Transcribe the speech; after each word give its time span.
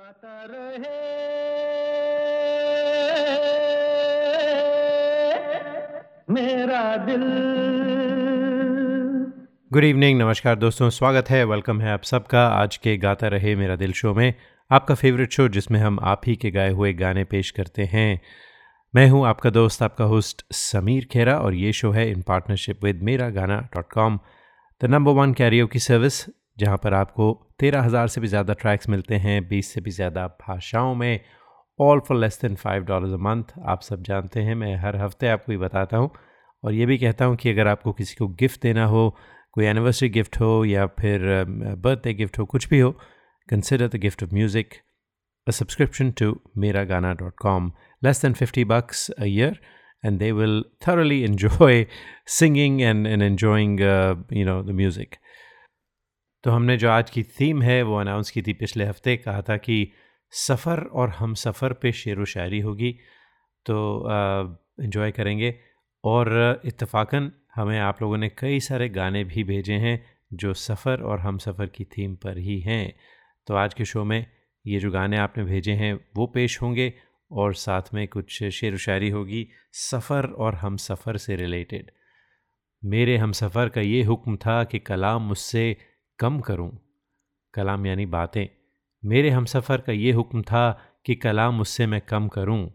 गाता 0.00 0.44
रहे। 0.50 0.98
मेरा 6.30 6.96
दिल। 6.96 7.24
गुड 9.72 9.84
इवनिंग 9.84 10.18
नमस्कार 10.18 10.56
दोस्तों, 10.56 10.90
स्वागत 10.90 11.30
है 11.30 11.44
वेलकम 11.44 11.80
है 11.80 11.90
आप 11.90 12.02
सबका 12.02 12.46
आज 12.46 12.76
के 12.76 12.96
गाता 12.96 13.28
रहे 13.28 13.54
मेरा 13.56 13.76
दिल 13.76 13.92
शो 13.92 14.14
में। 14.14 14.34
आपका 14.70 14.94
फेवरेट 14.94 15.32
शो 15.32 15.48
जिसमें 15.48 15.80
हम 15.80 15.98
आप 16.02 16.20
ही 16.26 16.36
के 16.36 16.50
गाए 16.50 16.70
हुए 16.70 16.92
गाने 16.92 17.24
पेश 17.24 17.50
करते 17.50 17.84
हैं। 17.84 18.20
मैं 18.94 19.08
हूँ 19.08 19.26
आपका 19.26 19.50
दोस्त, 19.50 19.82
आपका 19.82 20.04
होस्ट 20.04 20.46
समीर 20.52 21.04
खेरा 21.04 21.38
और 21.38 21.54
ये 21.54 21.72
शो 21.72 21.90
है 21.90 22.10
इन 22.10 22.22
partnership 22.22 22.84
with 22.84 23.02
Mera 23.02 23.30
Gana 23.30 23.60
dot 23.60 23.92
com 23.92 24.20
the 24.82 24.84
number 24.84 25.12
one 25.12 25.34
karaoke 25.34 25.66
की 25.66 25.78
सर्विस 25.78 26.26
जहाँ 26.58 26.76
पर 26.76 26.94
आपको 26.94 27.49
तेरह 27.60 27.82
हज़ार 27.82 28.08
से 28.08 28.20
भी 28.20 28.26
ज़्यादा 28.26 28.54
ट्रैक्स 28.54 28.88
मिलते 28.88 29.14
हैं 29.14 29.48
बीस 29.48 29.72
से 29.72 29.80
भी 29.80 29.90
ज़्यादा 29.90 30.26
भाषाओं 30.26 30.94
में 30.94 31.20
all 31.80 32.00
for 32.00 32.18
less 32.18 32.38
than 32.42 32.54
five 32.54 32.84
dollars 32.84 33.12
a 33.12 33.16
month 33.16 33.44
आप 33.66 33.82
सब 33.82 34.02
जानते 34.02 34.40
हैं 34.40 34.54
मैं 34.54 34.76
हर 34.76 34.96
हफ़्ते 34.96 35.28
आपको 35.28 35.52
ये 35.52 35.58
बताता 35.58 35.96
हूँ। 35.96 36.10
और 36.64 36.72
ये 36.72 36.86
भी 36.86 36.98
कहता 36.98 37.24
हूँ 37.24 37.36
कि 37.36 37.50
अगर 37.50 37.68
आपको 37.68 37.92
किसी 37.92 38.14
को 38.14 38.28
गिफ्ट 38.28 38.62
देना 38.62 38.84
हो 38.84 39.16
कोई 39.52 39.64
एनिवर्सरी 39.64 40.08
गिफ्ट 40.08 40.40
हो 40.40 40.64
या 40.64 40.86
फिर 40.86 41.44
बर्थडे 41.78 42.14
गिफ्ट 42.14 42.38
हो 42.38 42.44
कुछ 42.44 42.68
भी 42.68 42.80
हो 42.80 42.90
consider 43.50 43.88
the 43.88 43.96
gift 43.96 44.22
of 44.22 44.34
music 44.34 44.74
a 45.46 45.52
subscription 45.52 46.12
to 46.12 46.26
miragana.com 46.56 47.72
less 48.02 48.18
than 48.20 48.34
50 48.34 48.64
bucks 48.64 49.10
a 49.18 49.26
year 49.26 49.54
and 50.04 50.20
they 50.20 50.32
will 50.32 50.64
thoroughly 50.80 51.24
enjoy 51.30 51.86
singing 52.26 52.82
and, 52.82 53.06
and 53.06 53.22
enjoying 53.22 53.82
uh, 53.82 54.14
you 54.30 54.44
know 54.44 54.62
the 54.62 54.72
music 54.72 55.18
तो 56.44 56.50
हमने 56.50 56.76
जो 56.76 56.90
आज 56.90 57.10
की 57.10 57.22
थीम 57.22 57.62
है, 57.62 57.82
वो 57.82 57.96
अनाउंस 57.96 58.30
की 58.30 58.42
थी 58.42 58.52
पिछले 58.52 58.84
हफ़्ते, 58.84 59.16
कहा 59.16 59.42
था 59.42 59.56
कि 59.56 59.92
सफ़र 60.32 60.80
और 60.92 61.10
हम 61.10 61.34
सफ़र 61.34 61.72
पे 61.72 61.92
शेर 61.92 62.20
व 62.20 62.24
शायरी 62.24 62.60
होगी। 62.60 62.92
तो 63.66 64.06
इन्जॉय 64.82 65.10
करेंगे 65.10 65.54
और 66.04 66.62
इत्तेफाकन 66.64 67.30
हमें 67.54 67.78
आप 67.78 68.02
लोगों 68.02 68.18
ने 68.18 68.28
कई 68.28 68.60
सारे 68.60 68.88
गाने 68.88 69.24
भी 69.24 69.44
भेजे 69.44 69.74
हैं, 69.74 70.02
जो 70.32 70.54
सफ़र 70.54 71.02
और 71.02 71.20
हम 71.20 71.38
सफ़र 71.38 71.66
की 71.66 71.84
थीम 71.84 72.14
पर 72.14 72.38
ही 72.38 72.58
हैं। 72.60 72.94
तो 73.46 73.54
आज 73.54 73.74
के 73.74 73.84
शो 73.84 74.04
में 74.04 74.24
ये 74.64 74.78
जो 74.78 74.90
गाने 74.90 75.16
आपने 75.16 75.44
भेजे 75.44 75.72
हैं, 75.72 75.94
वो 76.16 76.26
पेश 76.26 76.60
होंगे 76.62 76.92
और 77.30 77.54
साथ 77.54 77.94
में 77.94 78.06
कुछ 78.08 78.42
शेर 78.44 78.74
व 78.74 78.76
शायरी 78.78 79.10
होगी, 79.10 79.46
सफ़र 79.72 80.26
और 80.26 80.54
हम 80.54 80.76
सफ़र 80.78 81.16
से 81.16 81.36
रिलेटेड 81.36 81.90
मेरे 82.82 83.16
हम 83.16 83.32
सफ़र 83.32 83.68
का 83.68 83.80
ये 83.80 84.02
हुक्म 84.02 84.36
था 84.36 84.62
कि 84.64 84.78
कलाम 84.78 85.22
मुझसे 85.22 85.76
कम 86.20 86.40
करूँ? 86.40 86.78
कलाम 87.54 87.86
यानी 87.86 88.06
बातें। 88.06 88.48
मेरे 89.04 89.30
हम 89.30 89.44
सफ़र 89.44 89.80
का 89.80 89.92
ये 89.92 90.12
हुक्म 90.12 90.42
था 90.42 90.80
कि 91.06 91.14
कलाम 91.14 91.60
उससे 91.60 91.86
मैं 91.86 92.00
कम 92.00 92.28
करूँ। 92.28 92.70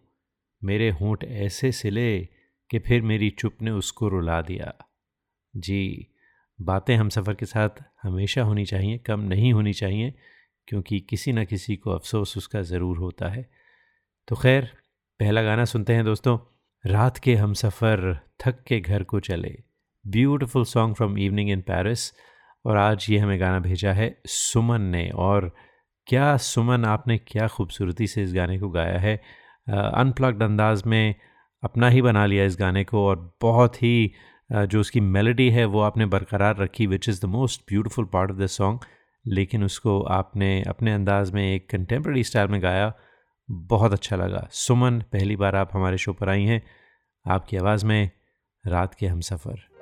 मेरे 0.64 0.90
होंठ 0.90 1.24
ऐसे 1.24 1.72
सिले 1.72 2.30
कि 2.70 2.80
फिर 2.80 3.02
मेरी 3.02 3.30
चुप 3.30 3.58
ने 3.62 3.72
उसको 3.72 4.08
रुला 4.08 4.42
दिया। 4.42 4.74
जी, 5.56 6.08
बातें 6.62 6.96
हम 6.96 7.10
सफ़र 7.10 7.34
के 7.34 7.46
साथ 7.46 7.70
हमेशा 8.04 8.44
होनी 8.44 8.66
चाहिए, 8.66 8.98
कम 8.98 9.20
नहीं 9.20 9.54
होनी 9.54 9.74
चाहिए, 9.74 10.14
क्योंकि 10.68 11.00
किसी 11.00 11.34
न 11.34 11.46
किसी 11.46 11.76
को 11.76 11.92
अफसोस 11.92 12.38
उसका 12.38 12.62
ज़रूर 12.62 12.98
होता 12.98 13.30
है। 13.30 13.50
तो 14.28 14.36
खैर, 14.36 14.66
पहला 15.20 15.44
गाना 15.44 15.66
सुनते 15.66 15.94
हैं 15.94 16.06
दोस्तों। 16.06 16.38
रात 16.86 17.18
के 17.18 17.36
हम 17.36 17.54
सफ़र 17.54 18.20
थक 18.46 18.64
के 18.64 18.80
घर 18.80 19.04
को 19.04 19.20
चले। 19.20 19.64
Beautiful 20.08 20.66
song 20.66 20.96
from 20.96 21.18
Evening 21.18 21.50
in 21.50 21.62
Paris. 21.62 22.14
और 22.66 22.78
आज 22.78 23.06
ये 23.10 23.18
हमें 23.18 23.40
गाना 23.40 23.60
भेजा 23.60 23.92
है 23.94 24.16
सुमन 24.26 24.82
ने। 24.82 25.10
और 25.10 25.52
क्या 26.08 26.36
सुमन, 26.38 26.86
आपने 26.86 27.18
क्या 27.18 27.48
खूबसूरती 27.48 28.08
से 28.08 28.24
इस 28.24 28.34
गाने 28.34 28.58
को 28.60 28.70
गाया 28.70 28.98
है? 29.00 29.16
अनप्लग्ड 29.68 30.44
अंदाज 30.44 30.84
में 30.86 31.16
अपना 31.64 31.90
ही 31.90 32.02
बना 32.02 32.26
लिया 32.26 32.46
इस 32.46 32.58
गाने 32.60 32.84
को 32.84 33.06
और 33.08 33.38
बहुत 33.42 33.82
ही 33.84 34.12
जो 34.50 34.80
उसकी 34.80 35.00
मेलोडी 35.00 35.50
है 35.50 35.66
वो 35.66 35.80
आपने 35.82 36.06
बरकरार 36.06 36.58
रखी 36.58 36.88
which 36.88 37.10
is 37.10 37.22
the 37.22 37.26
most 37.26 37.62
beautiful 37.70 38.06
part 38.06 38.32
of 38.32 38.38
the 38.38 38.48
song 38.48 38.80
लेकिन 39.26 39.64
उसको 39.64 40.02
आपने 40.02 40.62
अपने 40.64 40.94
अंदाज 40.94 41.32
में 41.32 41.44
एक 41.44 41.70
कंटेम्प्रेरी 41.70 42.24
स्टाइल 42.24 42.48
में 42.48 42.62
गाया, 42.64 42.94
बहुत 43.50 43.94
अच्छा 43.94 44.16
लगा। 44.16 44.48
सुमन, 44.52 45.00
पहली 45.14 45.36
बार 45.36 45.56
आप 45.56 45.70
हमारे 45.74 45.98
शो 45.98 46.14
पर 46.14 46.30
आई 46.30 46.44
हैं। 46.44 46.62
आपकी 47.26 47.58
आवाज़ 47.58 47.86
में 47.86 48.10
रात 48.64 48.94
के 48.94 49.08
हम 49.08 49.22
सफ़र 49.22 49.75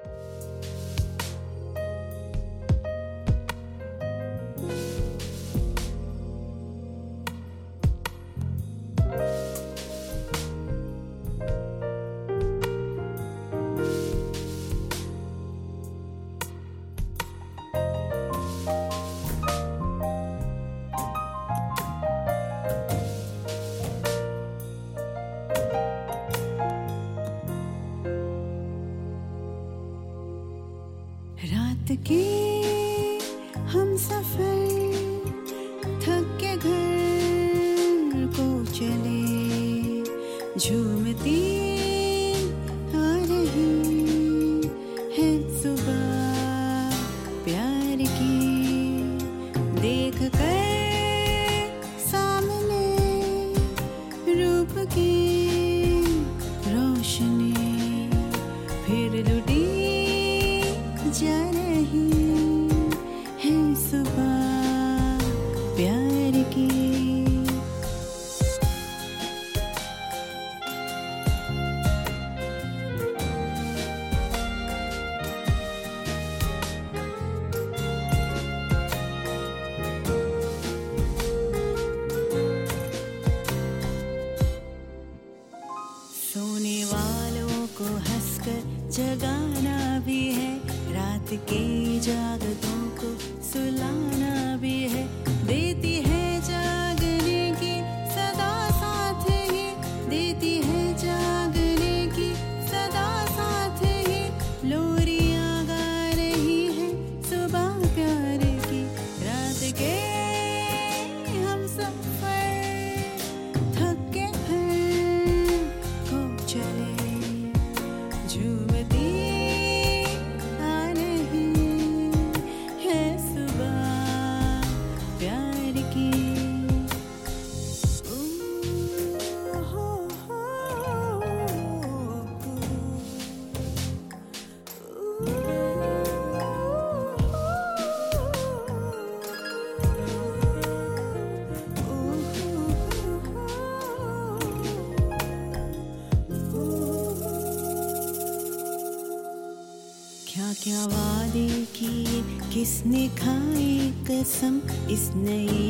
你。 155.16 155.63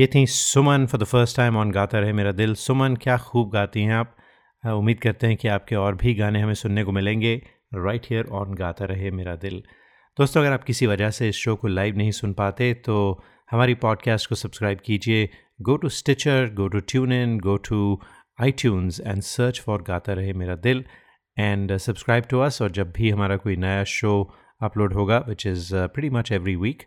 ये 0.00 0.06
थी 0.14 0.24
Suman 0.26 0.84
for 0.86 1.00
the 1.00 1.04
first 1.04 1.36
time 1.36 1.56
on 1.56 1.70
Gata 1.70 1.98
Rahe 1.98 2.12
Mera 2.12 2.30
दिल। 2.32 2.54
सुमन, 2.54 2.94
क्या 2.96 3.16
खूब 3.18 3.50
गाती 3.50 3.80
हैं 3.82 3.94
आप। 3.94 4.14
उम्मीद 4.64 5.00
करते 5.00 5.26
हैं 5.26 5.36
कि 5.36 5.48
आपके 5.48 5.76
और 5.76 5.94
भी 5.94 6.14
गाने 6.14 6.40
हमें 6.40 6.54
सुनने 6.54 6.84
को 6.84 6.92
मिलेंगे 6.92 7.34
राइट 7.74 8.06
हेयर 8.10 8.26
ऑन 8.32 8.54
गाता 8.54 8.84
रहे 8.84 9.10
मेरा 9.10 9.34
दिल। 9.36 9.62
दोस्तों, 10.18 10.40
अगर 10.40 10.52
आप 10.52 10.64
किसी 10.64 10.86
वजह 10.86 11.10
से 11.10 11.28
इस 11.28 11.36
शो 11.36 11.54
को 11.56 11.68
लाइव 11.68 11.96
नहीं 11.96 12.10
सुन 12.10 12.32
पाते 12.32 12.72
तो 12.86 12.96
हमारी 13.50 13.74
पॉडकास्ट 13.74 14.28
को 14.28 14.34
सब्सक्राइब 14.34 14.78
कीजिए। 14.84 15.28
Go 15.62 15.76
to 15.76 15.88
Stitcher 15.88 16.50
go 16.54 16.68
to 16.68 16.80
TuneIn 17.12 17.38
go 17.40 17.56
to 17.68 18.00
I 18.38 18.50
and 18.50 19.20
search 19.22 19.60
for 19.60 19.82
Gata 19.82 20.12
Rahe 20.12 20.32
Mera 20.34 20.56
दिल। 20.68 20.84
एंड 21.36 21.76
सब्सक्राइब 21.76 22.24
टू 22.30 22.40
अस 22.40 22.62
और 22.62 22.70
जब 22.70 22.92
भी 22.92 23.10
हमारा 23.10 23.36
कोई 23.36 23.56
नया 23.56 23.84
शो 23.84 24.12
अपलोड 24.62 24.94
होगा 24.94 25.24
which 25.28 25.46
is 25.46 25.74
pretty 25.74 26.10
much 26.10 26.32
every 26.32 26.56
week 26.56 26.82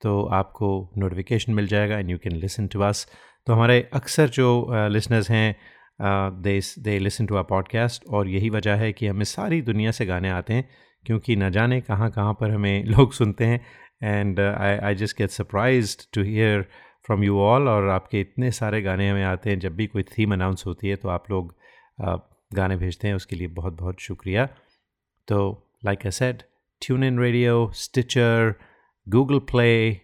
तो 0.00 0.24
आपको 0.24 0.90
नोटिफिकेशन 0.98 1.52
मिल 1.52 1.66
जाएगा 1.66 1.98
and 1.98 2.10
you 2.10 2.18
can 2.18 2.32
listen 2.32 2.66
to 2.66 2.80
us 2.80 3.06
तो 3.46 3.52
हमारे 3.52 3.90
अक्सर 3.92 4.28
जो 4.28 4.66
लिसनर्स 4.70 5.30
हैं 5.30 5.56
they 6.42 6.60
they 6.78 6.98
listen 6.98 7.26
to 7.26 7.36
our 7.36 7.42
podcast 7.42 8.06
और 8.06 8.28
यही 8.28 8.50
वजह 8.50 8.74
है 8.74 8.92
कि 8.92 9.06
हमें 9.06 9.24
सारी 9.24 9.62
दुनिया 9.62 9.90
से 9.90 10.06
गाने 10.06 10.30
आते 10.30 10.54
हैं 10.54 10.68
क्योंकि 11.06 11.36
न 11.36 11.50
जाने 11.50 11.80
कहाँ 11.80 12.10
कहाँ 12.10 12.34
पर 12.34 12.50
हमें 12.50 12.84
लोग 12.96 13.12
सुनते 13.12 13.44
हैं 13.44 13.66
and 14.02 14.40
I 14.40 14.76
I 14.76 14.94
just 14.94 15.18
get 15.18 15.30
surprise 15.30 15.96
to 16.14 16.22
hear 16.22 16.62
from 17.06 17.24
you 17.24 17.40
all 17.40 17.68
और 17.68 17.88
आपके 17.88 18.20
इतने 18.20 18.50
सारे 18.50 18.82
गाने 18.82 19.10
हमें 19.10 19.24
आते 19.24 19.50
हैं। 19.50 19.58
जब 19.58 19.76
भी 19.76 19.86
कोई 19.86 20.02
थीम 20.02 20.32
अनाउंस 20.32 20.64
होती 20.66 20.88
है 20.88 20.96
तो 20.96 21.08
आप 21.08 21.30
लोग 21.30 21.56
uh, 22.04 22.18
गाने 22.54 22.76
भेजते 22.76 23.08
हैं 23.08 23.14
उसके 23.14 23.36
लिए 23.36 23.46
बहुत 23.46 23.72
बहुत 23.72 24.00
शुक्रिया। 24.00 24.48
तो 25.28 25.68
like 25.84 25.98
I 26.06 26.10
said 26.10 26.42
TuneIn 27.04 27.18
radio 27.18 27.70
Stitcher 27.74 28.54
Google 29.08 29.40
Play 29.50 29.94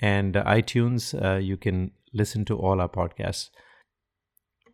and 0.00 0.36
iTunes, 0.50 1.06
you 1.40 1.56
can 1.64 1.78
listen 2.18 2.44
to 2.50 2.54
all 2.58 2.80
our 2.80 2.90
podcasts. 2.90 3.42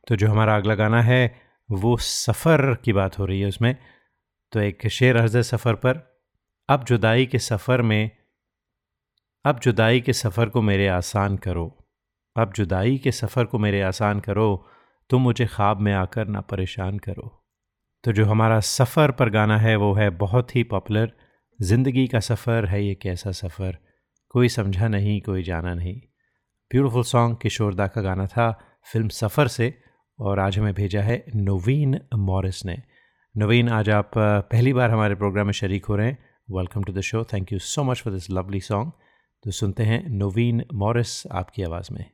तो 0.08 0.16
जो 0.16 0.28
हमारा 0.28 0.56
अगला 0.56 0.74
गाना 0.74 1.00
है 1.02 1.22
वो 1.70 1.96
सफ़र 1.96 2.74
की 2.74 2.92
बात 2.92 3.18
हो 3.18 3.24
रही 3.24 3.40
है 3.40 3.48
उसमें। 3.48 3.76
तो 4.52 4.60
एक 4.60 4.86
शेर 4.88 5.16
अर्ज़ 5.16 5.38
सफ़र 5.38 5.74
पर। 5.74 6.00
अब 6.68 6.84
जुदाई 6.84 7.26
के 7.26 7.38
सफ़र 7.38 7.82
में 7.82 8.10
अब 9.44 9.58
जुदाई 9.58 10.00
के 10.00 10.12
सफ़र 10.12 10.48
को 10.48 10.62
मेरे 10.62 10.88
आसान 10.88 11.36
करो। 11.36 11.66
अब 12.36 12.52
जुदाई 12.52 12.98
के 12.98 13.12
सफ़र 13.12 13.44
को 13.44 13.58
मेरे 13.58 13.80
आसान 13.82 14.20
करो 14.20 14.48
तुम 15.10 15.22
मुझे 15.22 15.46
ख्वाब 15.46 15.80
में 15.80 15.92
आकर 15.92 16.26
ना 16.26 16.40
परेशान 16.40 16.98
करो। 16.98 17.28
तो 18.04 18.12
जो 18.12 18.26
हमारा 18.26 18.60
सफ़र 18.60 19.10
पर 19.10 19.30
गाना 19.30 19.58
है 19.58 19.76
वो 19.76 19.92
है 19.94 20.10
बहुत 20.10 20.56
ही 20.56 20.62
पॉपुलर। 20.64 21.12
ज़िंदगी 21.62 22.06
का 22.06 22.20
सफ़र 22.20 22.66
है, 22.66 22.84
ये 22.84 22.94
कैसा 22.94 23.30
सफ़र? 23.30 23.76
कोई 24.28 24.48
समझा 24.48 24.88
नहीं, 24.88 25.20
कोई 25.20 25.42
जाना 25.42 25.74
नहीं। 25.74 25.94
ब्यूटीफुल 26.70 27.02
सॉन्ग 27.02 27.36
किशोरदा 27.42 27.86
का 27.86 28.02
गाना 28.02 28.26
था, 28.26 28.50
फ़िल्म 28.92 29.08
सफ़र 29.08 29.48
से, 29.48 29.74
और 30.18 30.38
आज 30.38 30.58
हमें 30.58 30.74
भेजा 30.74 31.02
है 31.02 31.24
नवीन 31.36 31.98
मॉरिस 32.14 32.64
ने। 32.66 32.76
नवीन, 33.34 33.68
आज 33.68 33.90
आप 33.90 34.10
पहली 34.16 34.72
बार 34.72 34.90
हमारे 34.90 35.14
प्रोग्राम 35.14 35.46
में 35.46 35.52
शरीक 35.52 35.84
हो 35.84 35.96
रहे 35.96 36.06
हैं। 36.06 36.18
Welcome 36.50 36.84
to 36.84 36.92
the 36.92 37.00
show 37.00 37.24
thank 37.24 37.52
you 37.52 37.58
so 37.58 37.84
much 37.84 38.02
for 38.02 38.12
this 38.12 38.30
lovely 38.30 38.60
song 38.60 38.92
तो 39.44 39.50
सुनते 39.50 39.82
हैं 39.82 40.02
नवीन 40.08 40.64
मॉरिस 40.74 41.26
आपकी 41.26 41.62
आवाज़ 41.62 41.92
में। 41.92 42.04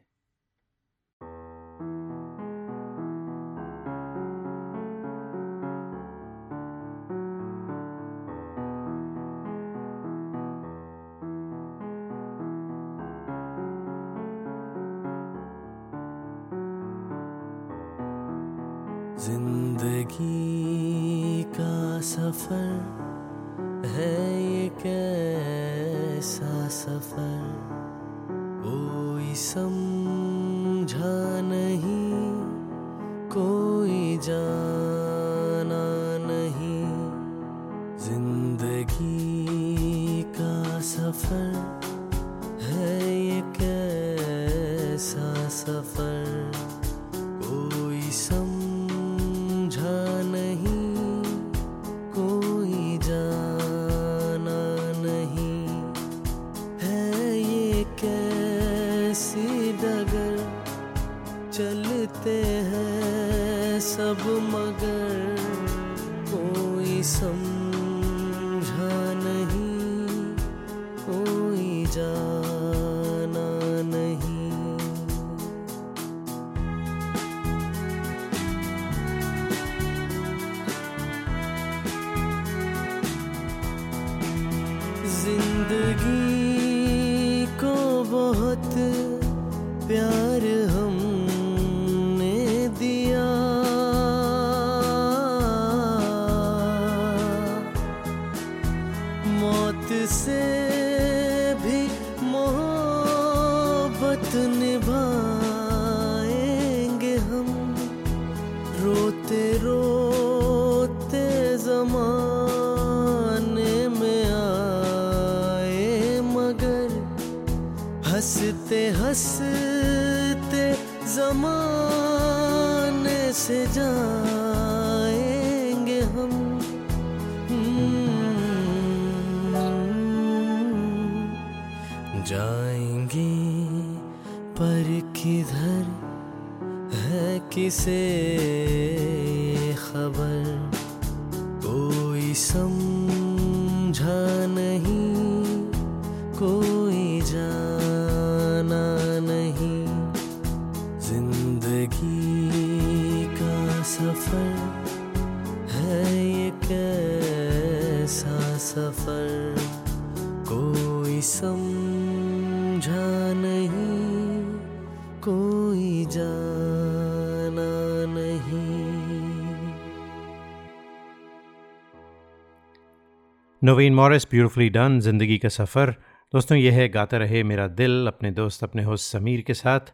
नवीन 173.69 173.95
मॉरिस 173.95 174.25
ब्यूटिफुली 174.31 174.69
डन 174.75 174.99
ज़िंदगी 175.01 175.37
का 175.39 175.49
सफ़र। 175.49 175.91
दोस्तों 176.33 176.57
यह 176.59 176.75
है 176.75 176.89
गाता 176.89 177.17
रहे 177.19 177.43
मेरा 177.45 177.67
दिल 177.79 178.07
अपने 178.07 178.31
दोस्त 178.33 178.63
अपने 178.65 178.83
होस्ट 178.83 179.13
समीर 179.13 179.41
के 179.47 179.55
साथ। 179.55 179.91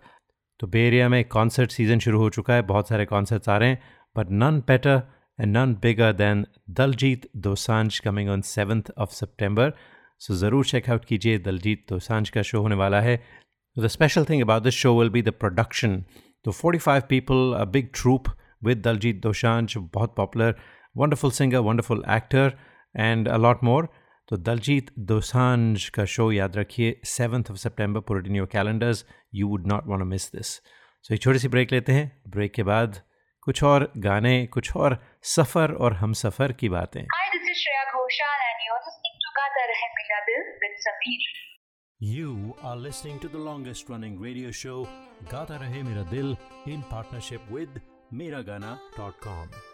तो 0.61 0.66
बेरिया 0.75 1.09
में 1.09 1.25
कॉन्सर्ट 1.28 1.71
सीज़न 1.71 1.99
शुरू 2.04 2.19
हो 2.19 2.28
चुका 2.37 2.54
है 2.54 2.62
बहुत 2.69 2.88
सारे 2.88 3.04
कॉन्सर्ट्स 3.04 3.49
आ 3.49 3.57
रहे 3.59 3.69
हैं 3.69 3.78
but 4.16 4.31
none 4.43 4.61
better 4.69 5.00
and 5.38 5.57
none 5.57 5.73
bigger 5.83 6.12
than 6.12 6.45
Daljit 6.71 7.26
Dosanjh 7.47 7.99
coming 7.99 8.31
on 8.31 8.40
seventh 8.50 8.90
of 8.99 9.11
September 9.14 9.73
so 10.26 10.35
ज़रूर 10.43 10.64
चेकआउट 10.66 11.04
कीजिए 11.04 11.38
दलजीत 11.47 11.85
दोसांझ 11.90 12.28
का 12.28 12.43
शो 12.43 12.61
होने 12.61 12.75
वाला 12.83 13.00
है। 13.00 13.16
The 13.76 13.90
special 13.97 14.28
thing 14.28 14.45
about 14.47 14.69
this 14.69 14.78
show 14.83 14.93
will 14.99 15.12
be 15.16 15.25
the 15.31 15.35
production. 15.40 15.97
So 16.45 16.54
45 16.61 17.09
people, 17.09 17.43
a 17.62 17.66
big 17.78 17.90
troupe 18.00 18.31
with 18.64 18.83
Daljit 18.83 19.21
Dosanjh, 19.26 19.76
बहुत 19.95 20.14
popular 20.16 20.54
wonderful 20.97 21.31
singer 21.31 21.66
wonderful 21.71 22.04
actor, 22.19 22.47
and 22.97 23.29
a lot 23.29 23.65
more 23.65 23.89
तो 24.29 24.37
दलजीत 24.37 24.91
दोसांज 24.99 25.89
का 25.89 26.05
show 26.05 26.31
याद 26.33 26.57
रखिए 26.57 27.01
seventh 27.05 27.51
of 27.51 27.59
September 27.59 28.01
put it 28.01 28.27
in 28.27 28.37
your 28.37 28.47
calendars 28.53 29.05
you 29.35 29.49
would 29.49 29.67
not 29.67 29.87
want 29.87 30.05
miss 30.05 30.31
this 30.33 30.47
so 31.05 31.15
एक 31.15 31.21
छोटी 31.23 31.39
सी 31.39 31.49
break 31.49 31.73
लेते 31.73 31.93
हैं। 31.93 32.23
Break 32.29 32.53
के 32.55 32.63
बाद 32.63 33.01
कुछ 33.43 33.63
और 33.63 33.93
गाने 33.99 34.47
कुछ 34.47 34.77
और 34.77 34.99
सफ़र 35.23 35.73
और 35.73 35.95
हम 35.95 36.13
सफ़र 36.13 36.53
की 36.53 36.69
बातें। 36.69 37.05
You 42.01 42.31
are 42.63 42.77
listening 42.77 43.21
to 43.21 43.29
the 43.29 43.43
longest 43.45 43.91
running 43.91 44.17
radio 44.25 44.51
show, 44.51 44.79
Gata 45.31 45.61
Rahe 45.61 45.85
Mera 45.85 46.05
Dil, 46.11 46.35
in 46.67 46.83
partnership 46.91 47.47
with 47.51 47.79
Miragana.com. 48.13 49.74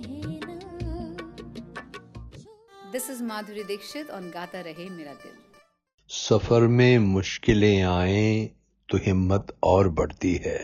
है 2.91 3.09
is 3.09 3.23
Madhuri 3.23 3.63
Dixit 3.63 4.09
on 4.11 4.23
Gata 4.31 4.61
Rahe 4.63 4.85
Mera 4.89 5.13
Dil. 5.19 5.35
सफ़र 6.09 6.61
में 6.67 6.99
मुश्किलें 6.99 7.81
आए 7.81 8.49
तो 8.89 8.97
हिम्मत 8.97 9.55
और 9.63 9.89
बढ़ती 9.89 10.33
है। 10.35 10.59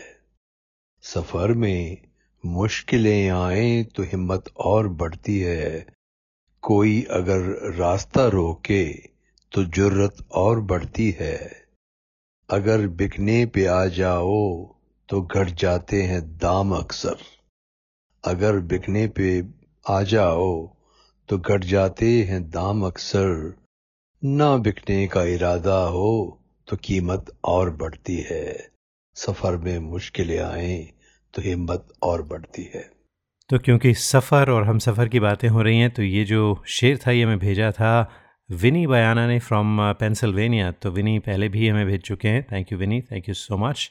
सफ़र 1.02 1.52
में 1.52 2.08
मुश्किलें 2.46 3.30
आए 3.30 3.82
तो 3.84 4.02
हिम्मत 4.02 4.44
और 4.56 4.88
बढ़ती 4.88 5.38
है। 5.40 5.86
कोई 6.62 7.02
अगर 7.10 7.40
रास्ता 7.76 8.26
रोके 8.28 8.84
तो 9.52 9.64
जुर्रत 9.64 10.16
और 10.32 10.60
बढ़ती 10.60 11.10
है। 11.10 11.66
अगर 12.50 12.86
बिकने 12.86 13.46
पे 13.46 13.66
आ 13.66 13.84
जाओ 13.86 14.64
तो 15.08 15.22
घट 15.22 15.48
जाते 15.48 16.02
हैं 16.02 16.22
दाम 16.38 16.74
अक्सर। 16.76 17.16
अगर 18.24 18.58
बिकने 18.58 19.06
पे 19.08 19.44
आ 19.88 20.02
जाओ 20.02 20.77
तो 21.28 21.38
घट 21.38 21.64
जाते 21.64 22.06
हैं 22.22 22.42
दाम 22.50 22.82
अक्सर। 22.86 23.54
ना 24.22 24.56
बिकने 24.56 25.06
का 25.06 25.22
इरादा 25.26 25.78
हो 25.88 26.10
तो 26.68 26.76
कीमत 26.76 27.26
और 27.44 27.70
बढ़ती 27.76 28.16
है। 28.30 28.70
सफ़र 29.16 29.56
में 29.56 29.78
मुश्किलें 29.80 30.38
आए 30.38 30.78
तो 31.34 31.42
हिम्मत 31.42 31.86
और 32.02 32.22
बढ़ती 32.22 32.62
है। 32.74 32.82
तो 33.50 33.58
क्योंकि 33.58 33.92
सफ़र 33.94 34.50
और 34.50 34.64
हम 34.64 34.78
सफ़र 34.78 35.08
की 35.08 35.20
बातें 35.20 35.48
हो 35.48 35.62
रही 35.62 35.78
हैं 35.78 35.90
तो 35.90 36.02
ये 36.02 36.24
जो 36.24 36.62
शेर 36.68 36.98
था 36.98 37.10
ये 37.10 37.22
हमें 37.24 37.38
भेजा 37.38 37.70
था 37.72 37.92
विनी 38.50 38.86
बयाना 38.86 39.26
ने 39.26 39.38
फ्रॉम 39.40 39.78
पेंसिल्वेनिया 40.00 40.70
तो 40.72 40.90
विनी 40.90 41.18
पहले 41.18 41.48
भी 41.48 41.68
हमें 41.68 41.86
भेज 41.86 42.02
चुके 42.02 42.28
हैं। 42.28 42.42
Thank 42.52 42.72
you 42.72 42.78
Vini. 42.78 43.00
Thank 43.02 43.28
you 43.28 43.34
so 43.34 43.56
much 43.58 43.90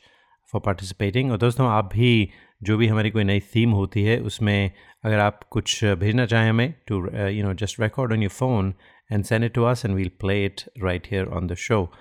for 0.53 0.61
participating 0.65 1.31
और 1.31 1.37
दोस्तों, 1.37 1.67
आप 1.67 1.89
भी 1.93 2.29
जो 2.63 2.77
भी 2.77 2.87
हमारी 2.87 3.09
कोई 3.09 3.23
नई 3.23 3.39
थीम 3.39 3.71
होती 3.71 4.03
है, 4.03 4.19
उसमें 4.19 4.71
अगर 5.03 5.19
आप 5.19 5.43
कुछ 5.43 5.85
भेजना 5.85 6.25
चाहें 6.25 6.49
हमें 6.49 6.73
to 6.87 6.95
you 7.27 7.43
know 7.43 7.53
just 7.53 7.79
record 7.79 8.13
on 8.13 8.21
your 8.21 8.29
phone 8.29 8.73
and 9.11 9.23
send 9.23 9.43
it 9.43 9.53
to 9.53 9.63
us 9.63 9.85
and 9.85 9.95
we'll 9.95 10.09
play 10.09 10.45
it 10.45 10.61
right 10.83 11.07
here 11.11 11.25
on 11.25 11.47
the 11.47 11.53
show 11.53 11.91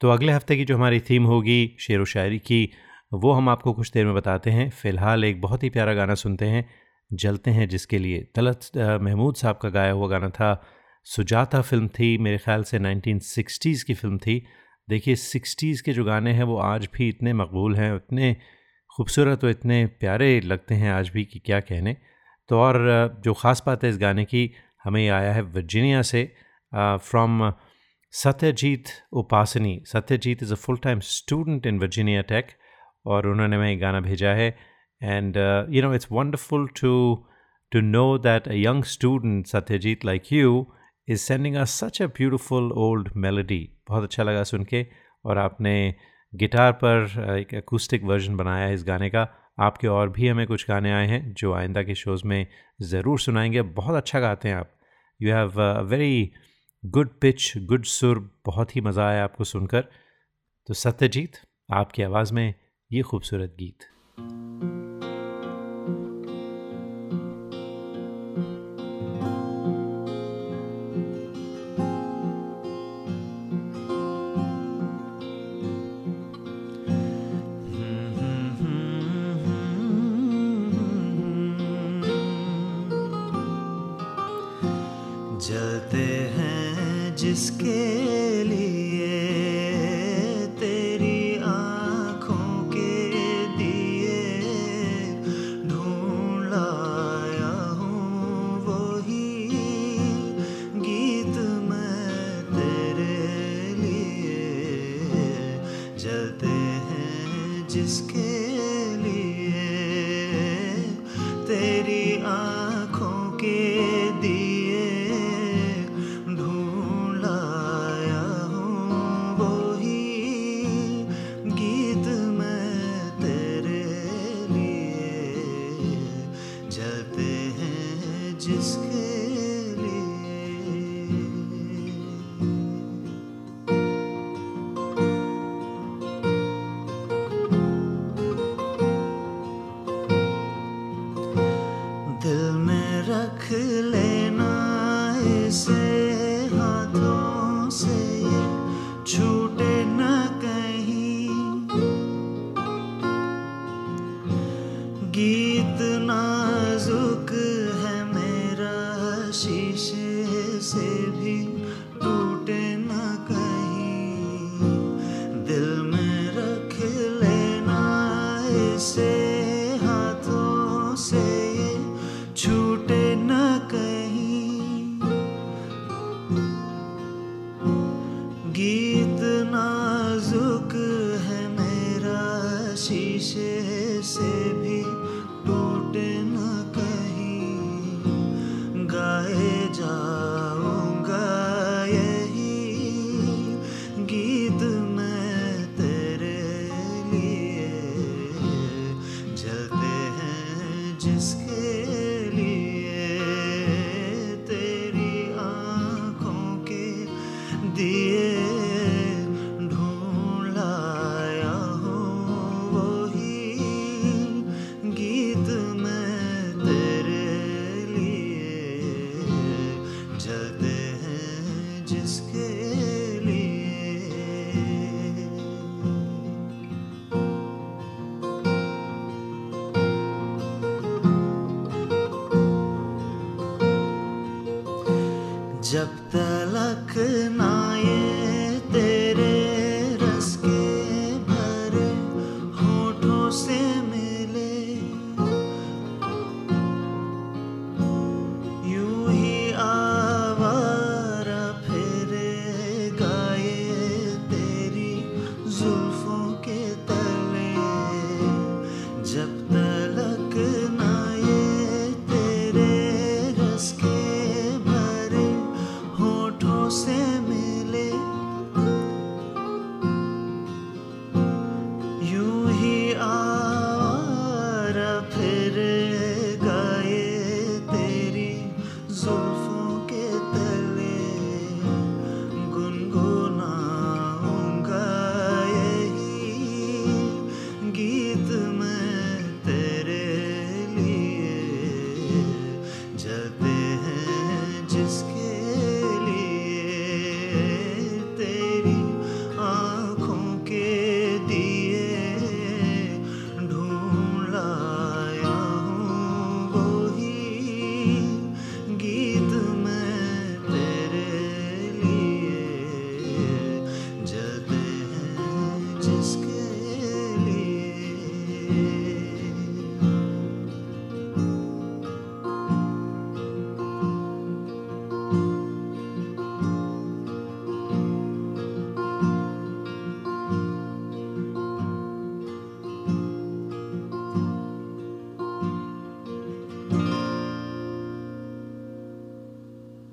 तो 0.00 0.10
अगले 0.10 0.32
हफ़्ते 0.32 0.56
की 0.56 0.64
जो 0.64 0.76
हमारी 0.76 1.00
थीम 1.00 1.24
होगी, 1.24 1.76
शेर 1.80 2.00
व 2.00 2.04
शायरी 2.04 2.38
की, 2.38 2.70
वो 3.14 3.32
हम 3.32 3.48
आपको 3.48 3.72
कुछ 3.72 3.90
देर 3.92 4.04
में 4.06 4.14
बताते 4.14 4.50
हैं। 4.50 4.70
फ़िलहाल 4.70 5.24
एक 5.24 5.40
बहुत 5.40 5.62
ही 5.62 5.70
प्यारा 5.70 5.94
गाना 5.94 6.14
सुनते 6.14 6.44
हैं। 6.44 6.70
जलते 7.12 7.50
हैं 7.50 7.68
जिसके 7.68 7.98
लिए। 7.98 8.28
तलत 8.34 8.60
महमूद 9.02 9.34
साहब 9.34 9.56
का 9.56 9.68
गाया 9.68 9.92
हुआ 9.92 10.08
गाना 10.08 10.28
था। 10.28 10.66
सुजाता 11.04 11.60
फ़िल्म 11.60 11.88
थी, 11.88 12.18
मेरे 12.18 12.38
ख्याल 12.38 12.62
से 12.62 12.78
1960s 12.78 13.82
की 13.82 13.94
फ़िल्म 13.94 14.18
थी। 14.18 14.46
देखिए 14.90 15.14
60s 15.14 15.80
के 15.80 15.92
जो 15.92 16.04
गाने 16.04 16.32
हैं, 16.32 16.42
वो 16.42 16.56
आज 16.58 16.88
भी 16.94 17.08
इतने 17.08 17.32
मकबूल 17.32 17.76
हैं 17.76 17.96
इतने 17.96 18.36
खूबसूरत 18.92 19.44
और 19.44 19.50
इतने 19.50 19.84
प्यारे 20.00 20.40
लगते 20.42 20.74
हैं 20.74 20.90
आज 20.92 21.08
भी 21.08 21.24
कि 21.24 21.38
क्या 21.40 21.60
कहने। 21.62 21.96
तो 22.48 22.58
और 22.58 22.76
जो 23.24 23.32
ख़ास 23.34 23.62
बात 23.66 23.84
है 23.84 23.90
इस 23.90 23.98
गाने 23.98 24.24
की, 24.24 24.50
हमें 24.84 25.08
आया 25.08 25.32
है 25.32 25.42
वर्जीनिया 25.42 26.02
से 26.02 26.24
from 26.72 27.52
Satyajit 28.14 28.88
Upasani 29.14 29.80
Satyajit 29.86 30.42
is 30.42 30.52
a 30.52 30.56
full 30.56 30.76
time 30.84 31.00
student 31.08 31.66
in 31.66 31.78
Virginia 31.78 32.22
Tech 32.28 32.46
और 33.06 33.26
उन्होंने 33.28 33.56
हमें 33.56 33.80
गाना 33.80 34.00
भेजा 34.00 34.30
है। 34.34 34.48
And 35.00 35.36
you 35.70 35.82
know 35.82 35.92
it's 35.94 36.08
wonderful 36.12 36.66
to 36.80 36.92
to 37.72 37.80
know 37.80 38.06
that 38.18 38.48
a 38.48 38.54
young 38.54 38.84
student 38.92 39.46
Satyajit 39.46 40.04
like 40.04 40.32
you 40.32 40.66
is 41.08 41.20
sending 41.22 41.56
a 41.56 41.64
such 41.72 42.02
a 42.02 42.06
beautiful 42.18 42.72
old 42.86 43.08
melody 43.16 43.62
बहुत 43.88 44.02
अच्छा 44.04 44.22
लगा 44.22 44.42
सुन 44.44 44.64
के 44.64 44.86
और 45.24 45.38
आपने 45.38 45.74
गिटार 46.34 46.72
पर 46.72 47.36
एक 47.40 47.54
एकूस्टिक 47.54 48.04
वर्जन 48.04 48.36
बनाया 48.36 48.66
है 48.66 48.74
इस 48.74 48.84
गाने 48.84 49.10
का। 49.10 49.28
आपके 49.58 49.88
और 49.88 50.10
भी 50.10 50.28
हमें 50.28 50.46
कुछ 50.46 50.68
गाने 50.68 50.92
आए 50.92 51.06
हैं, 51.06 51.34
जो 51.34 51.54
आइंदा 51.54 51.82
के 51.82 51.94
शोज़ 51.94 52.26
में 52.26 52.46
ज़रूर 52.82 53.20
सुनाएँगे। 53.20 53.62
बहुत 53.62 53.96
अच्छा 53.96 54.20
गाते 54.20 54.48
हैं 54.48 54.56
आप। 54.56 54.70
You 55.22 55.34
have 55.34 55.62
a 55.62 55.80
very 55.80 56.32
good 56.86 57.08
pitch 57.20 57.52
good 57.58 57.84
सुर, 57.84 58.40
बहुत 58.46 58.76
ही 58.76 58.80
मज़ा 58.80 59.08
आया 59.08 59.24
आपको 59.24 59.44
सुनकर। 59.44 59.80
तो 60.66 60.74
सत्यजीत, 60.74 61.32
आपकी 61.72 62.02
आवाज़ 62.02 62.34
में 62.34 62.54
ये 62.92 63.02
खूबसूरत 63.02 63.56
गीत। 63.58 64.79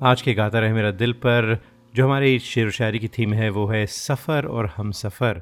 आज 0.08 0.22
के 0.22 0.34
गाता 0.34 0.60
रहे 0.60 0.74
मेरा 0.74 0.91
दिल 0.91 1.13
पर, 1.13 1.63
जो 1.96 2.06
हमारी 2.06 2.39
शेर 2.39 2.67
व 2.67 2.70
शायरी 2.70 3.00
की 3.00 3.08
थीम 3.08 3.34
है, 3.34 3.50
वो 3.50 3.67
है 3.67 3.86
सफ़र 3.86 4.46
और 4.46 4.65
हम 4.78 4.91
सफ़र। 4.91 5.41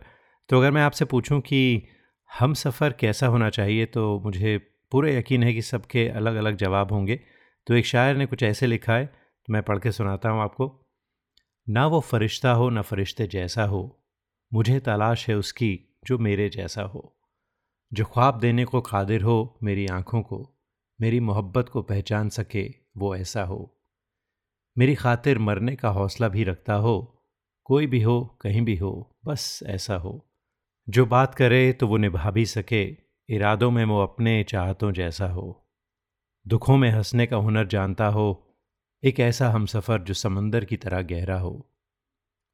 तो 0.49 0.57
अगर 0.57 0.71
मैं 0.71 0.81
आपसे 0.81 1.05
पूछूँ 1.05 1.41
कि 1.41 1.87
हम 2.39 2.53
सफ़र 2.53 2.93
कैसा 2.93 3.27
होना 3.27 3.49
चाहिए 3.49 3.85
तो 3.85 4.19
मुझे 4.19 4.57
पूरा 4.91 5.09
यकीन 5.09 5.43
है 5.43 5.53
कि 5.53 5.61
सबके 5.61 6.07
अलग 6.07 6.35
अलग 6.35 6.55
जवाब 6.55 6.91
होंगे। 6.91 7.19
तो 7.67 7.73
एक 7.73 7.85
शायर 7.85 8.17
ने 8.17 8.25
कुछ 8.25 8.43
ऐसे 8.43 8.67
लिखा 8.67 8.93
है 8.93 9.05
तो 9.05 9.53
मैं 9.53 9.63
पढ़ 9.63 9.79
के 9.79 9.91
सुनाता 9.91 10.29
हूँ 10.29 10.41
आपको। 10.41 10.89
ना 11.69 11.87
वो 11.87 11.99
फरिश्ता 11.99 12.51
हो, 12.51 12.69
ना 12.69 12.81
फरिश्ते 12.81 13.27
जैसा 13.27 13.63
हो, 13.63 14.03
मुझे 14.53 14.79
तलाश 14.79 15.29
है 15.29 15.35
उसकी, 15.35 15.99
जो 16.05 16.17
मेरे 16.17 16.49
जैसा 16.49 16.81
हो। 16.81 17.17
जो 17.93 18.05
ख्वाब 18.05 18.39
देने 18.39 18.65
को 18.65 18.81
कादिर 18.81 19.21
हो, 19.21 19.59
मेरी 19.63 19.87
आँखों 19.87 20.21
को, 20.21 20.59
मेरी 21.01 21.19
मोहब्बत 21.19 21.69
को 21.69 21.81
पहचान 21.81 22.29
सके, 22.29 22.73
वो 22.97 23.15
ऐसा 23.15 23.43
हो। 23.43 23.71
मेरी 24.77 24.95
खातिर 24.95 25.39
मरने 25.39 25.75
का 25.75 25.89
हौसला 25.89 26.27
भी 26.27 26.43
रखता 26.43 26.73
हो, 26.73 27.23
कोई 27.63 27.87
भी 27.87 28.01
हो, 28.01 28.37
कहीं 28.41 28.61
भी 28.61 28.75
हो, 28.75 29.15
बस 29.25 29.59
ऐसा 29.67 29.95
हो। 29.95 30.25
जो 30.89 31.05
बात 31.05 31.35
करे 31.35 31.73
तो 31.73 31.87
वो 31.87 31.97
निभा 31.97 32.31
भी 32.31 32.45
सके, 32.45 32.83
इरादों 33.29 33.71
में 33.71 33.85
वो 33.85 34.03
अपने 34.03 34.43
चाहतों 34.43 34.91
जैसा 34.91 35.27
हो। 35.27 35.69
दुखों 36.47 36.77
में 36.77 36.89
हंसने 36.89 37.25
का 37.25 37.37
हुनर 37.37 37.67
जानता 37.67 38.07
हो, 38.07 38.57
एक 39.03 39.19
ऐसा 39.19 39.49
हम 39.49 39.65
सफ़र 39.65 40.01
जो 40.01 40.13
समंदर 40.13 40.65
की 40.65 40.77
तरह 40.77 41.01
गहरा 41.01 41.39
हो। 41.39 41.71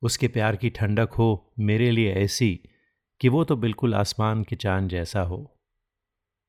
उसके 0.02 0.28
प्यार 0.28 0.56
की 0.56 0.70
ठंडक 0.70 1.14
हो, 1.14 1.54
मेरे 1.60 1.92
लिए 1.92 2.14
ऐसी 2.14 2.60
कि 3.22 3.30
वो 3.30 3.44
तो 3.44 3.56
बिल्कुल 3.56 3.96
आसमान 3.96 4.44
के 4.44 4.56
चाँद 4.56 4.90
जैसा 4.90 5.22
हो। 5.22 5.58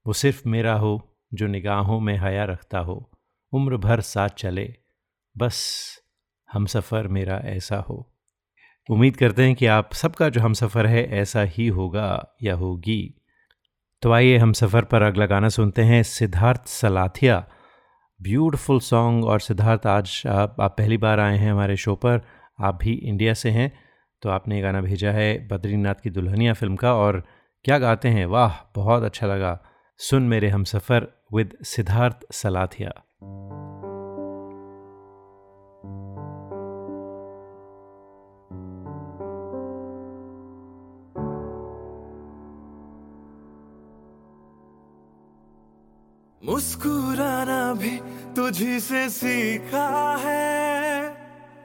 वो 0.07 0.13
सिर्फ़ 0.13 0.49
मेरा 0.49 0.75
हो, 0.75 1.19
जो 1.35 1.47
निगाहों 1.47 2.01
में 2.01 2.19
हया 2.19 2.45
रखता 2.45 2.79
हो, 2.79 3.11
उम्र 3.53 3.77
भर 3.77 4.01
साथ 4.01 4.29
चले। 4.29 4.77
बस 5.39 5.99
हम 6.53 6.67
सफ़र 6.67 7.09
मेरा 7.09 7.37
ऐसा 7.45 7.77
हो। 7.77 8.13
उम्मीद 8.91 9.17
करते 9.17 9.43
हैं 9.43 9.55
कि 9.55 9.67
आप 9.67 9.93
सबका 9.95 10.29
जो 10.29 10.41
हम 10.41 10.53
सफ़र 10.53 10.87
है 10.87 11.11
ऐसा 11.11 11.43
ही 11.43 11.67
होगा 11.67 12.37
या 12.43 12.55
होगी। 12.55 13.15
तो 14.03 14.13
आइए 14.13 14.37
हम 14.37 14.53
सफ़र 14.53 14.85
पर 14.85 15.03
अगला 15.03 15.27
गाना 15.27 15.49
सुनते 15.49 15.83
हैं 15.83 16.03
सिद्धार्थ 16.03 16.67
सलाथिया। 16.67 17.47
ब्यूटीफुल 18.23 18.81
सॉन्ग 18.81 19.25
और 19.25 19.41
सिद्धार्थ 19.41 19.87
आज 19.87 20.23
आप, 20.27 20.57
आप 20.61 20.75
पहली 20.79 20.97
बार 20.97 21.21
आए 21.21 21.39
हैं 21.39 21.53
हमारे 21.53 21.77
शो 21.77 21.95
पर। 21.95 22.21
आप 22.61 22.79
भी 22.83 22.93
इंडिया 22.93 23.35
से 23.35 23.51
हैं 23.51 23.73
तो 24.23 24.31
आपने 24.31 24.57
ये 24.57 24.63
गाना 24.63 24.81
भेजा 24.81 25.11
है 25.11 25.49
बद्रीनाथ 25.49 25.95
की 25.95 26.11
दुल्हनिया 26.11 26.53
फ़िल्म 26.53 26.77
का 26.77 26.95
और 26.95 27.23
क्या 27.65 27.79
गाते 27.79 28.09
हैं? 28.09 28.27
वाह 28.27 28.73
बहुत 28.75 29.03
अच्छा 29.03 29.27
लगा। 29.27 29.65
सुन 29.99 30.23
मेरे 30.23 30.49
हम 30.49 30.65
सफ़र 30.65 31.09
विद 31.35 31.57
सिद्धार्थ 31.63 32.33
सलाथिया। 32.33 32.91
मुस्कुराना 46.63 47.63
भी 47.75 47.91
तुझी 48.37 48.79
से 48.81 49.03
सीखा 49.11 49.89
है। 50.23 51.11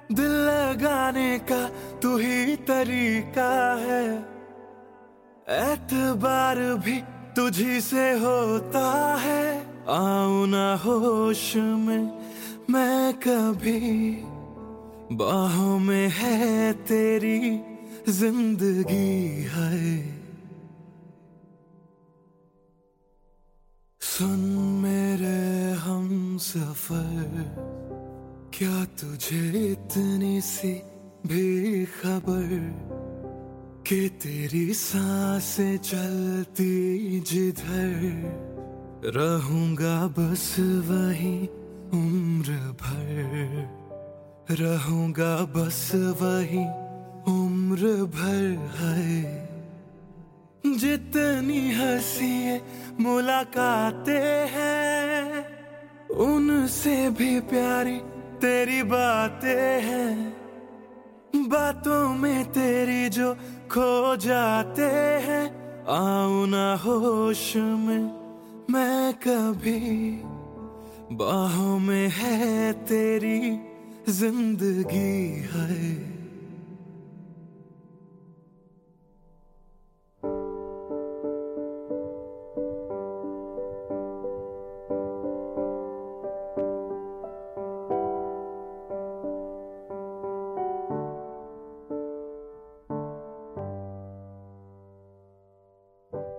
दिल 0.10 0.33
लगाने 0.41 1.38
का 1.45 1.60
तू 2.01 2.15
ही 2.17 2.55
तरीका 2.65 3.51
है। 3.77 4.01
एतबार 5.57 6.57
भी 6.81 6.97
तुझी 7.38 7.79
से 7.81 8.10
होता 8.17 8.86
है। 9.21 9.45
आऊ 9.89 10.45
ना 10.45 10.67
होश 10.81 11.45
में 11.86 12.03
मैं 12.69 13.13
कभी 13.21 13.79
बाहों 15.13 15.77
में 15.79 16.10
है 16.10 16.73
तेरी 16.89 17.39
ज़िंदगी 18.10 19.45
है। 19.53 20.17
सुन 24.01 24.39
मेरे 25.17 25.71
हम 25.71 26.38
सफ़र, 26.38 27.56
क्या 28.53 28.86
तुझे 28.86 29.71
इतनी 29.71 30.41
सी 30.41 30.73
भी 31.27 31.86
खबर 31.86 32.45
कि 33.88 34.10
तेरी 34.10 34.73
साँसें 34.73 35.77
चलती 35.77 37.19
जिधर? 37.19 37.97
रहूँगा 39.06 40.08
बस 40.08 40.56
वही 40.60 41.47
उम्र 41.93 42.51
भर। 42.53 43.67
रहूँगा 44.51 45.45
बस 45.45 45.91
वही 45.95 46.65
उम्र 47.32 48.03
भर 48.03 48.69
है। 48.80 49.46
जितनी 50.75 51.71
हँसी 51.71 52.62
मुलाकातें 52.99 54.47
हैं, 54.49 55.45
उनसे 56.10 57.10
भी 57.10 57.39
प्यारी 57.39 57.97
तेरी 58.41 58.84
बातें 58.84 59.82
हैं। 59.82 60.38
बातों 61.36 62.13
में 62.13 62.45
तेरी 62.45 63.10
जो 63.10 63.34
खो 63.71 64.15
जाते 64.15 64.89
हैं 65.27 65.45
आऊ 65.86 66.45
ना 66.45 66.75
होश 66.75 67.56
में 67.56 68.03
मैं 68.71 69.13
कभी 69.13 70.21
बाहों 71.15 71.80
में 71.80 72.10
है 72.10 72.73
तेरी 72.73 73.60
ज़िंदगी 74.10 75.47
है। 75.53 76.16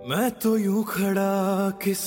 मैं 0.09 0.31
तो 0.31 0.59
यूँ 0.59 0.85
खड़ा 0.85 1.71
किस 1.71 1.99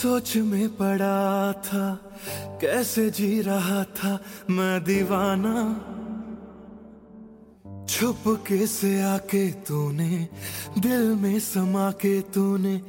सोच 0.00 0.36
में 0.36 0.68
पड़ा 0.68 1.52
था? 1.52 2.12
कैसे 2.60 3.10
जी 3.10 3.42
रहा 3.42 3.84
था 3.84 4.18
मैं 4.50 4.84
दीवाना? 4.84 5.74
छुप 7.86 8.22
के 8.28 8.66
से 8.66 9.02
आके 9.02 9.52
तूने? 9.52 10.28
दिल 10.78 11.14
में 11.14 11.40
समा 11.40 11.90
के 11.90 12.20
तूने? 12.20 12.82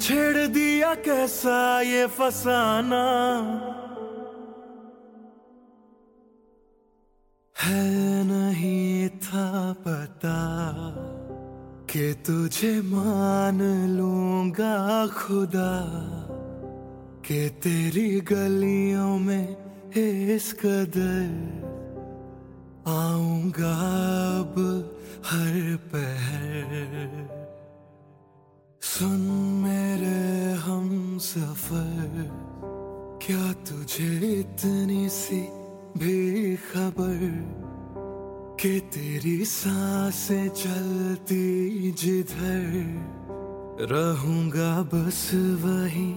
छेड़ 0.00 0.46
दिया 0.46 0.94
कैसा 0.94 1.80
ये 1.80 2.06
फसाना? 2.06 3.04
है 7.62 8.24
नहीं 8.24 9.08
था 9.08 9.72
पता। 9.72 10.55
कि 11.90 12.14
तुझे 12.26 12.82
मान 12.82 13.58
लूँगा 13.96 15.06
खुदा, 15.06 15.72
के 17.24 17.48
तेरी 17.48 18.20
गलियों 18.20 19.18
में 19.18 19.56
इस 19.96 20.52
कदर 20.52 21.30
आऊँगा 22.86 23.74
अब 24.40 24.54
हर 25.26 25.76
पहर। 25.76 27.46
सुन 28.82 29.20
मेरे 29.64 30.52
हम 30.60 31.18
सफ़र, 31.18 32.30
क्या 33.26 33.52
तुझे 33.52 34.10
इतनी 34.40 35.08
सी 35.08 35.40
भी 35.98 36.56
खबर 36.56 37.65
कि 38.60 38.78
तेरी 38.92 39.44
साँसें 39.44 40.48
चलती 40.48 41.90
जिधर 42.00 42.64
रहूँगा 43.92 44.70
बस 44.92 45.22
वही 45.64 46.12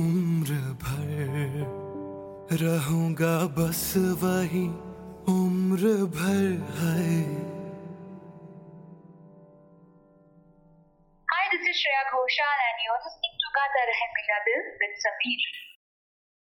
उम्र 0.00 0.58
भर 0.82 2.58
रहूँगा 2.62 3.36
बस 3.58 3.84
वही 4.22 4.66
उम्र 5.32 5.94
भर 6.18 6.44
है 6.80 7.16
Hi, 11.28 11.44
this 11.52 11.64
is 11.70 11.76
Shreya 11.80 12.04
Ghoshal 12.12 12.58
and 12.68 12.78
you're 12.84 13.00
listening 13.06 13.34
to 13.40 13.48
Gata 13.56 13.82
Rahe 13.88 14.06
Mera 14.16 14.38
Dil 14.46 14.62
with 14.82 14.94
Sameer. 15.04 15.67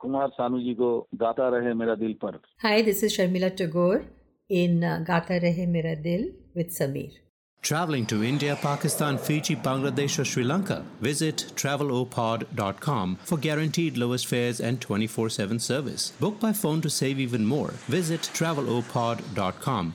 Kumar 0.00 0.28
Sanu 0.38 0.60
ji 0.60 0.74
को 0.80 0.90
गाता 1.22 1.48
रहे 1.56 1.74
मेरा 1.74 1.94
दिल 2.02 2.12
पर 2.24 2.40
Hi, 2.64 2.82
this 2.82 3.02
is 3.02 3.16
Sharmila 3.16 3.54
Tagore 3.62 4.02
in 4.48 4.84
uh, 4.84 4.98
Gata 5.06 5.40
Rahe 5.46 5.66
Mera 5.68 5.96
Dil 5.96 6.28
with 6.54 6.70
Sameer. 6.80 7.10
Traveling 7.62 8.06
to 8.06 8.22
India, 8.22 8.56
Pakistan, 8.62 9.18
Fiji, 9.18 9.56
Bangladesh, 9.56 10.18
or 10.20 10.24
Sri 10.24 10.44
Lanka? 10.44 10.84
Visit 11.00 11.44
travelopod.com 11.56 13.16
for 13.30 13.36
guaranteed 13.36 13.98
lowest 13.98 14.28
fares 14.28 14.60
and 14.60 14.80
24 14.80 15.28
7 15.28 15.58
service. 15.58 16.12
Book 16.20 16.38
by 16.40 16.52
phone 16.52 16.80
to 16.80 16.88
save 16.88 17.18
even 17.18 17.44
more. 17.44 17.70
Visit 17.88 18.30
travelopod.com. 18.40 19.94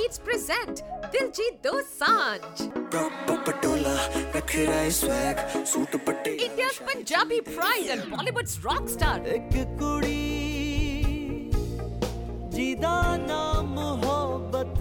Beats 0.00 0.18
present 0.18 0.82
Diljit 1.12 1.62
Dosanjh. 1.62 2.60
India's 6.46 6.78
Punjabi 6.86 7.40
pride 7.40 7.88
and 7.90 8.02
Bollywood's 8.12 8.56
rock 8.64 8.88
star. 8.88 9.20
ਜਿਹਦਾ 12.56 13.16
ਨਾਮ 13.16 13.66
ਮੁਹੱਬਤ 13.74 14.78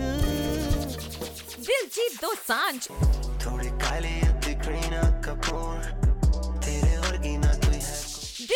Diljit 1.68 2.14
Dosanjh 2.24 2.88
ਥੋੜੇ 3.44 3.70
ਕਾਲੇ 3.82 4.20
ਅਤੇ 4.30 4.54
Kareena 4.66 5.02
Kapoor 5.26 5.79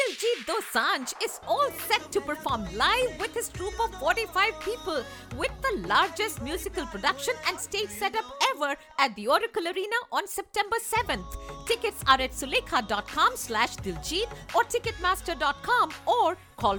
Diljit 0.05 0.47
Dosanjh 0.47 1.15
is 1.25 1.41
all 1.49 1.71
set 1.89 2.13
to 2.13 2.21
perform 2.21 2.65
live 2.77 3.19
with 3.19 3.33
his 3.35 3.49
troupe 3.49 3.79
of 3.81 3.95
45 3.99 4.61
people 4.61 5.03
with 5.37 5.51
the 5.63 5.89
largest 5.89 6.43
musical 6.43 6.85
production 6.87 7.33
and 7.49 7.59
stage 7.59 7.89
setup 7.89 8.25
ever 8.51 8.77
at 8.99 9.15
the 9.17 9.27
Oracle 9.27 9.67
Arena 9.67 9.97
on 10.13 10.27
September 10.27 10.77
7th. 10.77 11.25
Tickets 11.67 12.05
are 12.07 12.21
at 12.21 12.33
sulekha.com 12.33 13.33
slash 13.35 13.77
Diljit 13.77 14.31
or 14.55 14.65
ticketmaster.com 14.65 15.91
or 16.07 16.37
call 16.57 16.79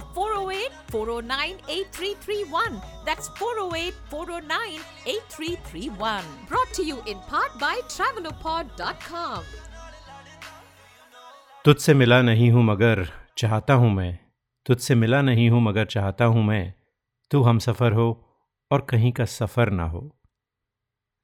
408-409-8331. 0.92 2.82
That's 3.04 3.28
408-409-8331. 3.30 6.22
Brought 6.48 6.72
to 6.74 6.84
you 6.84 7.02
in 7.06 7.18
part 7.20 7.58
by 7.58 7.80
travelopod.com. 7.88 9.44
तुझसे 11.66 11.94
मिला 11.94 12.22
नहीं 12.22 12.50
हूँ 12.50 12.64
मगर 12.64 13.08
चाहता 13.38 13.74
हूँ 13.74 13.90
मैं। 13.90 14.18
तुझसे 14.66 14.94
मिला 14.94 15.22
नहीं 15.22 15.50
हूँ 15.50 15.62
मगर 15.62 15.84
चाहता 15.84 16.24
हूँ 16.24 16.44
मैं। 16.44 16.74
तू 17.30 17.42
हम 17.42 17.58
सफ़र 17.58 17.92
हो 17.92 18.26
और 18.70 18.86
कहीं 18.90 19.12
का 19.12 19.24
सफ़र 19.24 19.70
ना 19.70 19.84
हो। 19.84 20.20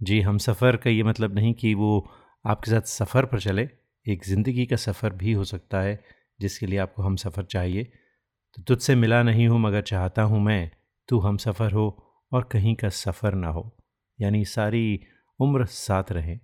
जी, 0.03 0.21
हम 0.21 0.39
सफ़र 0.39 0.77
का 0.77 0.91
ये 0.91 1.03
मतलब 1.03 1.35
नहीं 1.35 1.55
कि 1.55 1.75
वो 1.75 2.11
आपके 2.47 2.71
साथ 2.71 2.81
सफ़र 2.81 3.27
पर 3.27 3.41
चले। 3.41 3.69
एक 4.07 4.25
ज़िंदगी 4.25 4.67
का 4.67 4.77
सफ़र 4.77 5.13
भी 5.13 5.33
हो 5.33 5.45
सकता 5.45 5.81
है, 5.81 6.05
जिसके 6.41 6.67
लिए 6.67 6.79
आपको 6.79 7.03
हम 7.03 7.17
सफ़र 7.17 7.45
चाहिए। 7.45 7.85
तो 8.55 8.63
तुझसे 8.63 8.95
मिला 8.95 9.23
नहीं 9.23 9.49
हूँ 9.49 9.61
मगर 9.61 9.83
चाहता 9.83 10.23
हूँ 10.23 10.41
मैं। 10.41 10.71
तू 11.09 11.19
हम 11.19 11.37
सफ़र 11.37 11.73
हो 11.73 12.15
और 12.33 12.49
कहीं 12.53 12.75
का 12.75 12.89
सफ़र 12.89 13.35
ना 13.35 13.49
हो। 13.49 13.77
यानी 14.21 14.45
सारी 14.45 15.01
उम्र 15.41 15.65
साथ 15.65 16.13
रहें। 16.13 16.41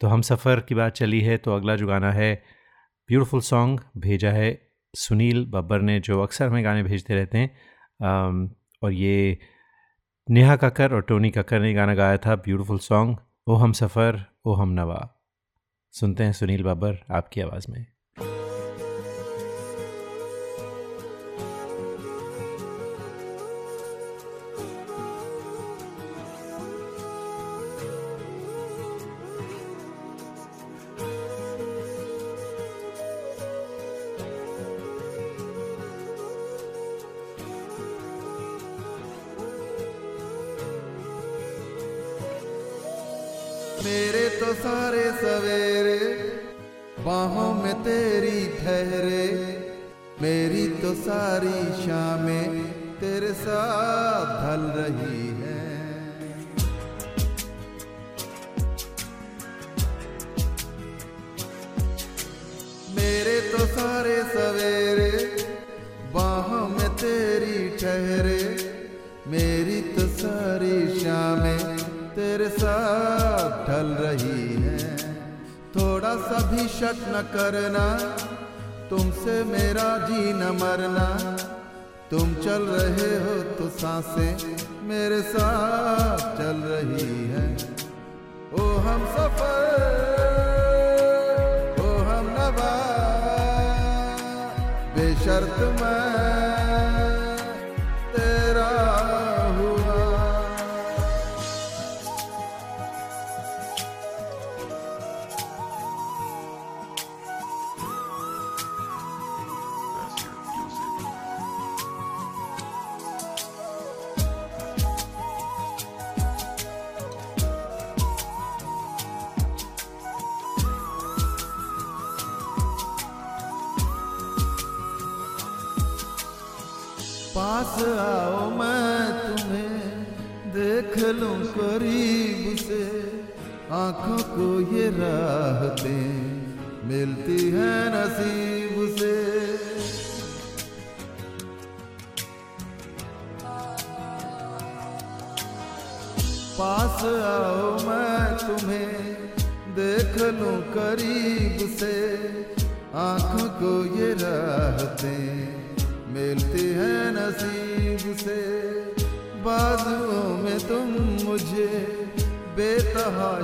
तो 0.00 0.08
हम 0.08 0.22
सफ़र 0.22 0.60
की 0.60 0.74
बात 0.74 0.92
चली 0.92 1.20
है 1.20 1.36
तो 1.36 1.56
अगला 1.56 1.76
जो 1.76 1.86
गाना 1.86 2.12
है 2.12 2.61
ब्यूटीफुल 3.08 3.40
सॉन्ग 3.40 3.80
भेजा 3.96 4.30
है 4.30 4.72
सुनील 4.94 5.46
बब्बर 5.46 5.80
ने, 5.80 6.00
जो 6.00 6.22
अक्सर 6.22 6.48
हमें 6.48 6.64
गाने 6.64 6.82
भेजते 6.82 7.14
रहते 7.14 7.38
हैं। 7.38 7.56
और 8.82 8.92
ये 8.92 9.38
नेहा 10.30 10.56
कक्कर 10.56 10.94
और 10.94 11.02
टोनी 11.02 11.30
कक्कर 11.30 11.60
ने 11.60 11.74
गाना 11.74 11.94
गाया 11.94 12.16
था, 12.16 12.36
ब्यूटीफुल 12.36 12.78
सॉन्ग, 12.78 13.16
ओ 13.46 13.54
हम 13.54 13.72
सफ़र, 13.72 14.24
ओ 14.44 14.54
हम 14.54 14.68
नवा। 14.68 15.14
सुनते 15.92 16.24
हैं 16.24 16.32
सुनील 16.32 16.62
बाबर 16.62 16.98
आपकी 17.10 17.40
आवाज़ 17.40 17.66
में। 17.70 17.91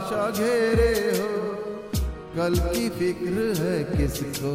बेतहाशा 0.08 0.30
घेरे 0.30 1.18
हो। 1.18 1.28
कल 2.36 2.54
की 2.54 2.88
फ़िक्र 2.88 3.54
है 3.56 3.84
किसको? 3.84 4.52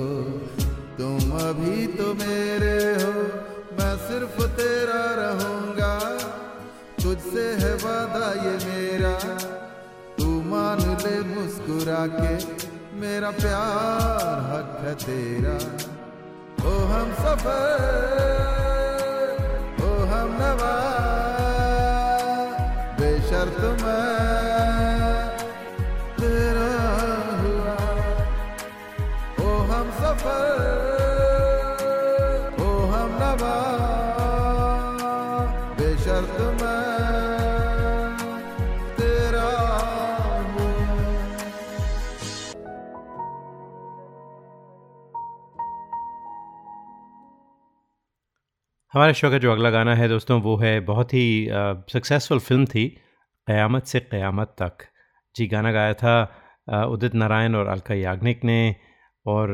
तुम 0.98 1.32
अभी 1.32 1.88
तो 1.88 2.14
हमारे 48.94 49.14
शो 49.14 49.30
का 49.32 49.38
जो 49.38 49.52
अगला 49.52 49.70
गाना 49.72 49.94
है 49.96 50.08
दोस्तों, 50.08 50.40
वो 50.42 50.56
है 50.58 50.80
बहुत 50.80 51.14
ही 51.14 51.48
सक्सेसफुल 51.92 52.40
फ़िल्म 52.40 52.66
थी, 52.66 52.86
क़यामत 53.48 53.86
से 53.86 54.00
क़यामत 54.02 54.54
तक। 54.62 54.86
जी, 55.36 55.48
गाना 55.48 55.72
गाया 55.72 55.94
था 55.94 56.86
उदित 56.88 57.16
नारायण 57.16 57.56
और 57.56 57.68
अलका 57.68 57.96
याग्निक 57.96 58.44
ने 58.44 58.76
और 59.26 59.50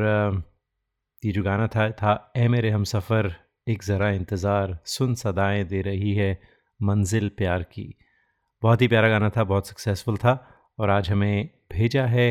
ये 1.23 1.31
जो 1.31 1.43
गाना 1.43 1.67
था 1.67 1.89
था 1.93 2.31
ए 2.37 2.47
मेरे 2.47 2.69
हम 2.69 2.83
सफ़र, 2.83 3.31
एक 3.67 3.83
ज़रा 3.83 4.09
इंतज़ार, 4.11 4.77
सुन 4.87 5.15
सदाएँ 5.15 5.63
दे 5.63 5.81
रही 5.81 6.13
है 6.15 6.31
मंजिल 6.79 7.31
प्यार 7.37 7.63
की। 7.63 7.93
बहुत 8.63 8.81
ही 8.81 8.87
प्यारा 8.87 9.09
गाना 9.09 9.29
था, 9.29 9.43
बहुत 9.45 9.67
सक्सेसफुल 9.67 10.17
था 10.17 10.37
और 10.79 10.89
आज 10.89 11.09
हमें 11.09 11.49
भेजा 11.73 12.05
है 12.07 12.29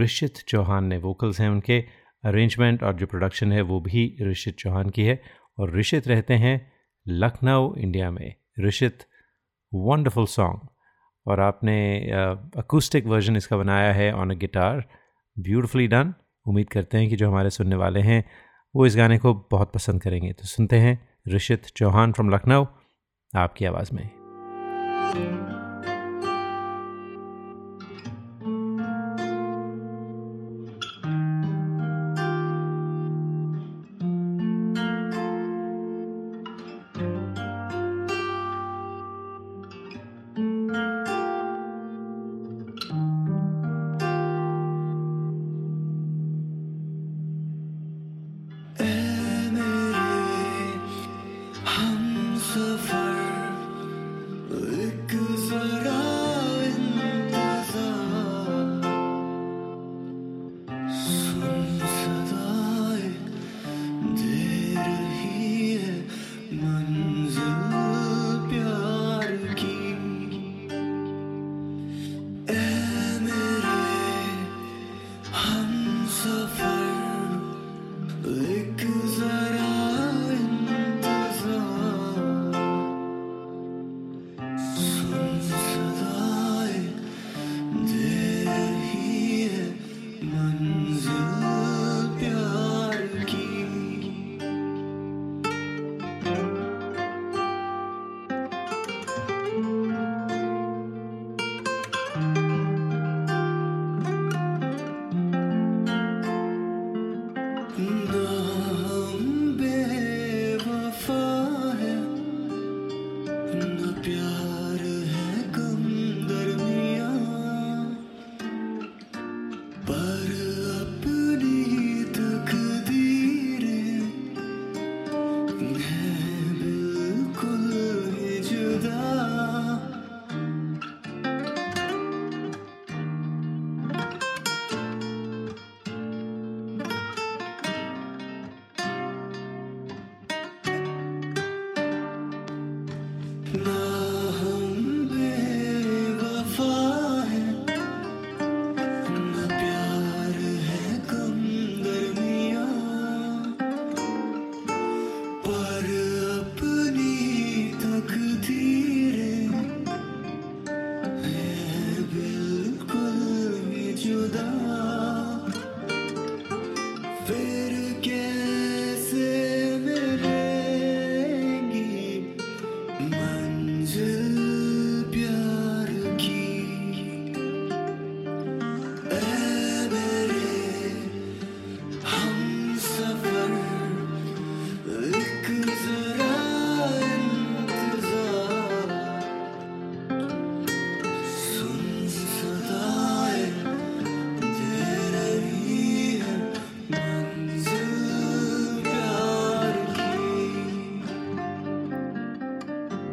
ऋषित 0.00 0.44
चौहान 0.48 0.84
ने 0.84 0.98
वोकल्स 1.00 1.40
हैं 1.40 1.48
उनके 1.50 1.84
अरेंजमेंट 2.24 2.82
और 2.82 2.94
जो 2.94 3.06
प्रोडक्शन 3.06 3.52
है 3.52 3.62
वो 3.64 3.80
भी 3.80 4.14
ऋषित 4.22 4.58
चौहान 4.58 4.90
की 4.90 5.04
है। 5.04 5.20
और 5.58 5.76
ऋषित 5.76 6.08
रहते 6.08 6.34
हैं 6.34 6.72
लखनऊ, 7.06 7.74
इंडिया 7.74 8.10
में। 8.10 8.34
ऋषित 8.60 9.04
वंडरफुल 9.72 10.26
सॉन्ग 10.26 10.68
और 11.26 11.40
आपने 11.40 11.76
अकूस्टिक 12.56 13.06
वर्जन 13.06 13.36
इसका 13.36 13.56
बनाया 13.56 13.92
है 13.92 14.12
on 14.12 14.30
a 14.30 14.34
guitar 14.34 14.84
beautifully 15.36 15.86
done 15.86 16.14
उम्मीद 16.46 16.68
करते 16.68 16.98
हैं 16.98 17.08
कि 17.08 17.16
जो 17.16 17.28
हमारे 17.28 17.50
सुनने 17.50 17.76
वाले 17.76 18.00
हैं, 18.00 18.24
वो 18.74 18.86
इस 18.86 18.96
गाने 18.96 19.18
को 19.18 19.34
बहुत 19.50 19.72
पसंद 19.72 20.02
करेंगे। 20.02 20.32
तो 20.32 20.44
सुनते 20.44 20.78
हैं 20.78 21.08
ऋषित 21.28 21.66
चौहान 21.66 22.12
फ्रॉम 22.12 22.30
लखनऊ, 22.30 22.64
आपकी 23.36 23.64
आवाज़ 23.64 23.94
में। 23.94 25.47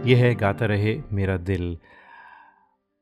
यह 0.05 0.17
है 0.17 0.33
गाता 0.35 0.65
रहे 0.65 0.97
मेरा 1.13 1.35
दिल। 1.39 1.77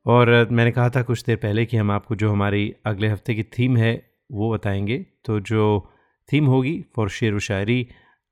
और 0.06 0.30
मैंने 0.52 0.72
कहा 0.72 0.90
था 0.90 1.02
कुछ 1.02 1.24
देर 1.24 1.36
पहले 1.36 1.66
कि 1.66 1.78
हम 1.78 1.92
आपको 1.92 2.16
जो 2.16 2.32
हमारी 2.32 2.74
अगले 2.86 3.08
हफ़्ते 3.08 3.36
की 3.36 3.44
थीम 3.58 3.78
है 3.78 3.92
वो 4.32 4.52
बताएँगे। 4.54 4.98
तो 5.26 5.40
जो 5.42 5.64
थीम 6.30 6.46
होगी 6.46 6.74
फॉर 6.96 7.10
शेर 7.10 7.34
व 7.34 7.40
शायरी 7.40 7.88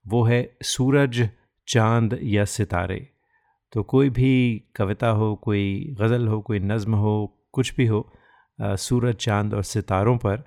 वो 0.05 0.23
है 0.23 0.41
सूरज 0.63 1.27
चाँद 1.67 2.17
या 2.23 2.45
सितारे। 2.45 3.07
तो 3.73 3.83
कोई 3.83 4.09
भी 4.09 4.31
कविता 4.75 5.09
हो 5.09 5.33
कोई 5.35 5.95
गज़ल 6.01 6.27
हो 6.27 6.39
कोई 6.41 6.59
नज़म 6.61 6.95
हो 6.95 7.13
कुछ 7.53 7.73
भी 7.75 7.85
हो 7.87 8.01
अ, 8.59 8.75
सूरज 8.75 9.15
चाँद 9.15 9.53
और 9.53 9.63
सितारों 9.63 10.17
पर 10.17 10.43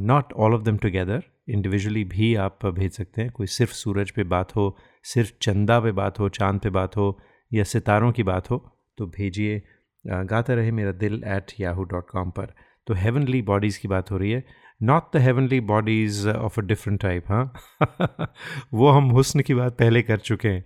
not 0.00 0.32
all 0.34 0.54
of 0.54 0.62
them 0.62 0.76
together 0.78 1.22
individually 1.50 2.04
भी 2.04 2.34
आप 2.36 2.66
भेज 2.66 2.92
सकते 2.92 3.22
हैं। 3.22 3.30
कोई 3.30 3.46
सिर्फ़ 3.48 3.72
सूरज 3.72 4.10
पे 4.10 4.24
बात 4.24 4.54
हो 4.56 4.74
सिर्फ़ 5.04 5.32
चंदा 5.42 5.78
पे 5.80 5.92
बात 5.92 6.18
हो 6.20 6.28
चाँद 6.30 6.60
पे 6.60 6.70
बात 6.70 6.96
हो 6.96 7.18
या 7.54 7.64
सितारों 7.64 8.12
की 8.12 8.22
बात 8.22 8.50
हो 8.50 8.58
तो 8.98 9.06
भेजिए 9.06 9.62
गाता 10.06 10.54
रहे 10.54 10.70
मेरा 10.70 10.92
Dil 10.92 11.22
at 11.26 11.52
Yahoo 11.60 11.84
dot 11.84 12.10
com 12.10 12.30
पर। 12.30 12.54
तो 12.86 12.94
हेवनली 12.94 13.42
बॉडीज़ 13.42 13.80
की 13.80 13.88
बात 13.88 14.10
हो 14.10 14.16
रही 14.16 14.30
है। 14.30 14.44
Not 14.82 15.16
the 15.16 15.20
heavenly 15.20 15.60
bodies 15.60 16.28
of 16.28 16.60
a 16.60 16.64
different 16.64 17.00
type 17.00 17.24
हाँ? 17.28 17.52
वो 18.74 18.88
हम 18.88 19.04
हुस्न 19.04 19.40
की 19.40 19.54
बात 19.54 19.76
पहले 19.78 20.02
कर 20.02 20.18
चुके 20.18 20.48
हैं। 20.48 20.64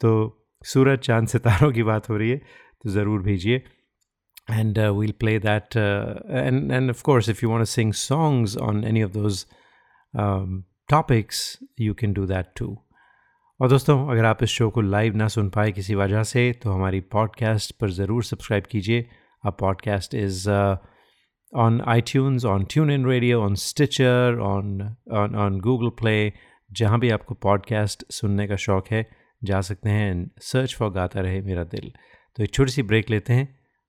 तो 0.00 0.10
सूरज 0.64 0.98
चाँद 0.98 1.28
सितारों 1.28 1.72
की 1.72 1.82
बात 1.82 2.10
हो 2.10 2.16
रही 2.16 2.30
है 2.30 2.36
तो 2.82 2.90
ज़रूर 2.90 3.22
भेजिए। 3.22 3.62
That 4.50 5.76
uh, 5.76 6.14
and 6.40 6.70
and 6.70 6.90
of 6.90 6.98
course 7.08 7.28
if 7.32 7.40
you 7.42 7.48
want 7.52 7.64
to 7.64 7.70
sing 7.70 7.92
songs 8.00 8.56
on 8.68 8.84
any 8.90 9.02
of 9.06 9.14
those 9.16 9.38
um, 10.14 10.52
topics 10.92 11.40
you 11.80 11.94
can 12.02 12.14
do 12.18 12.26
that 12.26 12.54
too. 12.60 12.74
और 13.60 13.68
दोस्तों 13.68 13.94
अगर 14.12 14.24
आप 14.24 14.42
इस 14.42 14.50
शो 14.50 14.68
को 14.70 14.80
लाइव 14.80 15.14
ना 15.16 15.26
सुन 15.28 15.48
पाए 15.50 15.70
किसी 15.72 15.94
वजह 15.94 16.22
से 16.30 16.40
तो 16.62 16.70
हमारी 16.70 16.98
पॉडकास्ट 17.12 17.72
पर 17.80 17.90
ज़रूर 17.90 18.24
सब्सक्राइब 18.24 18.64
कीजिए। 18.70 19.06
Our 19.46 19.50
podcast 19.60 20.14
is 20.14 20.48
on 20.50 21.80
iTunes 22.10 22.44
on 22.44 22.64
TuneIn 22.90 23.06
radio 23.06 23.40
on 23.44 23.54
Stitcher 23.62 24.38
on 24.48 24.82
on 25.44 25.58
Google 25.64 25.88
Play 26.02 26.32
जहाँ 26.70 26.98
भी 27.00 27.10
आपको 27.10 27.34
पॉडकास्ट 27.46 28.04
सुनने 28.12 28.46
का 28.48 28.56
शौक़ 28.66 28.92
है 28.94 29.04
जा 29.44 29.60
सकते 29.70 29.90
हैं 29.90 30.10
एंड 30.10 30.28
सर्च 30.42 30.74
फॉर 30.78 30.90
गाता 30.92 31.20
रहे 31.20 31.40
मेरा 31.48 31.64
दिल। 31.74 31.92
तो 32.36 32.42
एक 32.42 32.54
छोटी 32.54 32.72
सी 32.72 32.82
ब्रेक 32.92 33.10
लेते 33.10 33.32
हैं। 33.32 33.48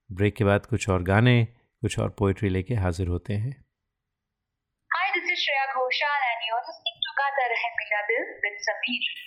ब्रेक 0.10 0.36
के 0.36 0.44
बाद 0.44 0.66
कुछ 0.66 0.90
और 0.90 1.04
गाने 1.04 1.44
कुछ 1.46 2.00
और 2.00 2.16
पोइट्री 2.20 2.50
लेके 2.50 2.76
हाजिर 2.86 3.08
होते 3.08 3.34
हैं। 3.34 3.56
Hi, 4.92 5.06
this 5.16 5.32
is 5.36 5.46
Shreya 5.46 5.70
Ghoshal 5.76 6.28
and 6.32 6.50
you're 6.50 6.66
listening 6.68 7.00
to 7.06 7.18
Gata 7.22 7.54
Rahe 7.54 7.72
Dil 8.12 8.30
with 8.44 8.62
Sameer. 8.68 9.27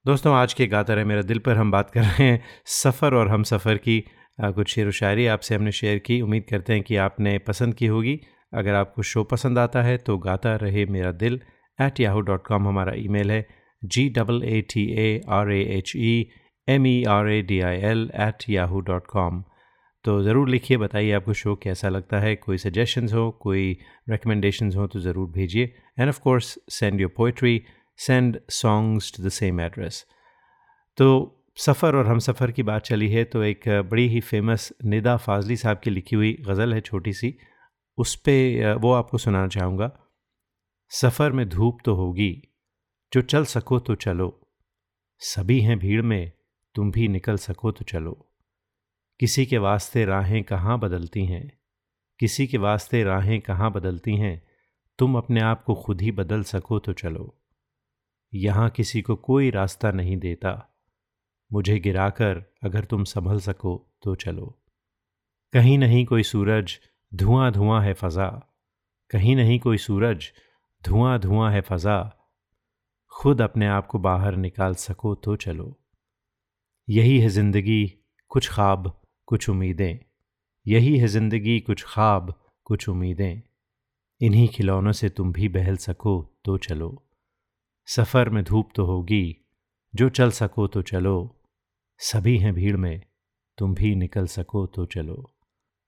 दोस्तों 0.05 0.33
आज 0.35 0.53
के 0.53 0.67
गाता 0.67 0.93
रहे 0.93 1.03
मेरा 1.05 1.21
दिल 1.21 1.39
पर 1.45 1.57
हम 1.57 1.71
बात 1.71 1.89
कर 1.91 2.01
रहे 2.01 2.23
हैं 2.23 2.43
सफ़र 2.65 3.13
और 3.15 3.27
हम 3.29 3.43
सफ़र 3.43 3.77
की 3.77 3.99
आ, 3.99 4.03
कुछ 4.38 4.68
शेर 4.68 4.86
व 4.86 4.90
शायरी 4.92 5.26
आपसे 5.26 5.54
हमने 5.54 5.72
शेयर 5.72 5.98
की। 5.98 6.20
उम्मीद 6.20 6.44
करते 6.50 6.72
हैं 6.72 6.82
कि 6.82 6.96
आपने 6.98 7.36
पसंद 7.40 7.74
की 7.74 7.86
होगी। 7.86 8.18
अगर 8.52 8.74
आपको 8.74 9.02
शो 9.02 9.24
पसंद 9.24 9.58
आता 9.58 9.82
है 9.82 9.96
तो 9.98 10.16
Gata 10.18 10.54
Rahe 10.56 10.84
Mera 10.86 11.12
Dil. 11.14 11.40
At 11.78 12.00
Yahoo 12.00 12.20
dot 12.20 12.46
com 12.46 12.68
हमारा 12.68 12.92
ईमेल 12.96 13.30
है। 13.30 13.46
G 13.82 14.08
double 14.08 14.42
A 14.44 14.60
T 14.70 14.84
A 14.98 15.20
R 15.30 15.50
A 15.52 15.60
H 15.76 15.92
E 15.96 16.28
M 16.68 16.86
E 16.86 17.02
R 17.08 17.28
A 17.28 17.40
D 17.42 17.60
I 17.60 17.76
L 17.84 18.10
at 18.20 18.48
Yahoo 18.50 18.80
dot 18.80 19.06
com 19.06 19.42
तो 20.04 20.22
ज़रूर 20.22 20.48
लिखिए, 20.48 20.76
बताइए 20.76 21.12
आपको 21.12 21.32
शो 21.32 21.54
कैसा 21.62 21.88
लगता 21.88 22.18
है। 22.20 22.34
कोई 22.36 22.58
सजेशंस 22.58 23.12
हो, 23.14 23.30
कोई 23.30 23.76
रिकमेंडेशंस 24.10 24.76
हो 24.76 24.86
तो 24.86 25.00
ज़रूर 25.00 25.28
भेजिए। 25.30 25.72
And 25.98 26.08
of 26.08 26.20
course 26.20 26.58
send 26.70 27.00
your 27.00 27.12
poetry 27.16 27.62
send 27.98 28.38
songs 28.50 29.12
to 29.16 29.24
the 29.24 29.28
same 29.30 29.60
address 29.60 30.04
तो 30.98 31.33
सफ़र 31.58 31.96
और 31.96 32.06
हम 32.06 32.18
सफ़र 32.18 32.50
की 32.52 32.62
बात 32.62 32.82
चली 32.82 33.08
है 33.08 33.24
तो 33.24 33.42
एक 33.42 33.68
बड़ी 33.90 34.06
ही 34.08 34.20
फ़ेमस 34.20 34.72
निदा 34.84 35.16
फाजली 35.16 35.56
साहब 35.56 35.80
की 35.84 35.90
लिखी 35.90 36.16
हुई 36.16 36.32
गज़ल 36.40 36.74
है 36.74 36.80
छोटी 36.80 37.12
सी। 37.12 37.34
उस 37.98 38.14
पर 38.16 38.74
वो 38.74 38.92
आपको 38.92 39.18
सुनाना 39.18 39.48
चाहूँगा। 39.48 39.90
सफ़र 40.88 41.32
में 41.32 41.48
धूप 41.48 41.78
तो 41.84 41.94
होगी, 41.94 42.32
जो 43.12 43.20
चल 43.20 43.44
सको 43.44 43.78
तो 43.78 43.94
चलो। 43.94 44.28
सभी 45.18 45.60
हैं 45.60 45.78
भीड़ 45.78 46.02
में, 46.02 46.32
तुम 46.74 46.90
भी 46.90 47.08
निकल 47.08 47.36
सको 47.36 47.72
तो 47.72 47.84
चलो। 47.84 48.34
किसी 49.20 49.46
के 49.46 49.58
वास्ते 49.58 50.04
राहें 50.04 50.42
कहाँ 50.44 50.78
बदलती 50.78 51.24
हैं? 51.24 51.58
किसी 52.20 52.46
के 52.46 52.58
वास्ते 52.58 53.04
राहें 53.04 53.40
कहाँ 53.40 53.72
बदलती 53.72 54.16
हैं? 54.16 54.42
तुम 54.98 55.16
अपने 55.16 55.40
आप 55.40 55.64
को 55.64 55.74
खुद 55.74 56.02
ही 56.02 56.10
बदल 56.12 56.42
सको 56.42 56.78
तो 56.78 56.92
चलो। 56.92 57.42
यहाँ 58.32 58.70
किसी 58.70 59.02
को 59.02 59.16
कोई 59.16 59.50
रास्ता 59.50 59.90
नहीं 59.90 60.16
देता। 60.16 60.73
मुझे 61.54 61.78
गिराकर 61.78 62.52
अगर 62.62 62.84
तुम 62.84 63.04
संभल 63.04 63.40
सको 63.40 63.90
तो 64.02 64.14
चलो। 64.14 64.60
कहीं 65.52 65.78
नहीं 65.78 66.06
कोई 66.06 66.22
सूरज, 66.22 66.80
धुआँ 67.14 67.52
धुआँ 67.52 67.82
है 67.82 67.92
फ़ज़ा। 67.92 68.28
कहीं 69.10 69.36
नहीं 69.36 69.60
कोई 69.60 69.78
सूरज, 69.78 70.32
धुआँ 70.88 71.18
धुआँ 71.18 71.52
है 71.52 71.60
फ़ज़ा। 71.60 72.16
खुद 73.08 73.42
अपने 73.42 73.66
आप 73.66 73.86
को 73.86 73.98
बाहर 73.98 74.36
निकाल 74.36 74.74
सको 74.74 75.14
तो 75.14 75.36
चलो। 75.36 75.80
यही 76.90 77.18
है 77.18 77.28
ज़िंदगी, 77.28 77.98
कुछ 78.28 78.50
ख्वाब, 78.50 79.00
कुछ 79.26 79.48
उम्मीदें। 79.48 79.98
यही 80.66 80.98
है 80.98 81.06
ज़िंदगी, 81.06 81.60
कुछ 81.60 81.84
ख्वाब, 81.84 82.40
कुछ 82.64 82.88
उम्मीदें। 82.88 83.42
इन्हीं 84.20 84.48
खिलौनों 84.48 84.92
से 84.92 85.08
तुम 85.08 85.32
भी 85.32 85.48
बहल 85.48 85.76
सको 85.76 86.40
तो 86.44 86.58
चलो। 86.58 87.08
सफ़र 87.86 88.28
में 88.28 88.44
धूप 88.44 88.68
तो 88.74 88.84
होगी, 88.84 89.36
जो 89.94 90.08
चल 90.08 90.30
सको 90.30 90.66
तो 90.66 90.82
चलो। 90.82 91.33
सभी 92.00 92.36
हैं 92.38 92.52
भीड़ 92.54 92.76
में 92.76 93.00
तुम 93.58 93.74
भी 93.74 93.94
निकल 93.94 94.26
सको 94.26 94.64
तो 94.66 94.84
चलो। 94.86 95.14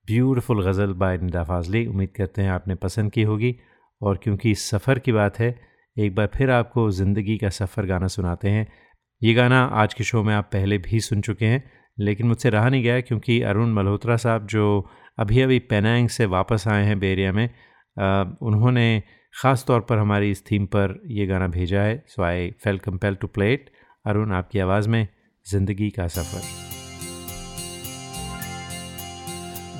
ब्यूटीफुल 0.07 0.63
गज़ल 0.65 0.93
बाय 0.93 1.17
निदा 1.17 1.43
फाजली 1.43 1.85
उम्मीद 1.87 2.09
करते 2.09 2.41
हैं 2.41 2.49
आपने 2.49 2.75
पसंद 2.75 3.11
की 3.11 3.23
होगी। 3.23 3.55
और 4.01 4.19
क्योंकि 4.23 4.53
सफ़र 4.55 4.99
की 4.99 5.11
बात 5.11 5.39
है 5.39 5.49
एक 5.97 6.15
बार 6.15 6.29
फिर 6.35 6.51
आपको 6.51 6.89
ज़िंदगी 6.91 7.37
का 7.37 7.49
सफ़र 7.49 7.85
गाना 7.85 8.07
सुनाते 8.07 8.49
हैं। 8.49 8.65
ये 9.21 9.33
गाना 9.33 9.63
आज 9.75 9.93
के 9.93 10.03
शो 10.03 10.23
में 10.23 10.33
आप 10.35 10.49
पहले 10.53 10.77
भी 10.77 10.99
सुन 10.99 11.21
चुके 11.21 11.45
हैं 11.45 11.63
लेकिन 11.97 12.27
मुझसे 12.27 12.49
रहा 12.49 12.69
नहीं 12.69 12.83
गया 12.83 12.99
क्योंकि 13.01 13.41
अरुण 13.43 13.73
मल्होत्रा 13.73 14.15
साहब 14.17 14.47
जो 14.47 14.65
अभी 15.19 15.41
अभी 15.41 15.59
पेनांग 15.69 16.09
से 16.09 16.25
वापस 16.27 16.67
आए 16.67 16.83
हैं 16.85 16.99
बेरिया 16.99 17.31
में 17.31 17.49
आ, 17.97 18.23
उन्होंने 18.41 19.03
ख़ास 19.33 19.65
तौर 19.67 19.81
पर 19.81 19.97
हमारी 19.97 20.31
इस 20.31 20.43
थीम 20.51 20.65
पर 20.65 20.99
ये 21.11 21.25
गाना 21.25 21.47
भेजा 21.49 21.81
है 21.81 22.03
so 22.07 22.23
I 22.23 22.49
felt 22.63 22.77
compelled 22.79 23.15
to 23.15 23.27
play 23.29 23.53
it 23.53 23.69
Arun 24.05 24.33
आपकी 24.33 24.59
आवाज़ 24.59 24.89
में 24.89 25.07
ज़िंदगी 25.49 25.89
का 25.89 26.07
सफ़र। 26.07 26.41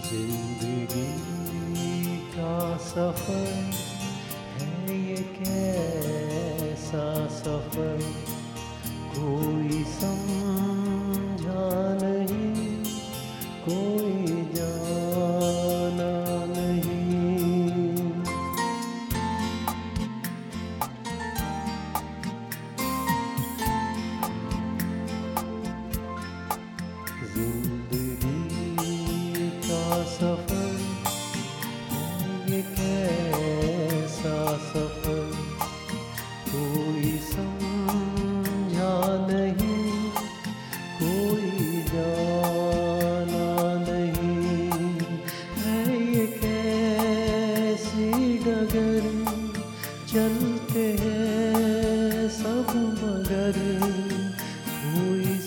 ज़िंदगी 0.05 1.07
का 2.35 2.77
सफ़र 2.77 3.49
है 4.59 4.99
ये 5.09 5.17
कैसा 5.39 7.05
सफ़र? 7.39 7.97
कोई 9.17 9.83
समझा 9.83 10.26
मगर 53.27 53.57
कोई 54.63 55.37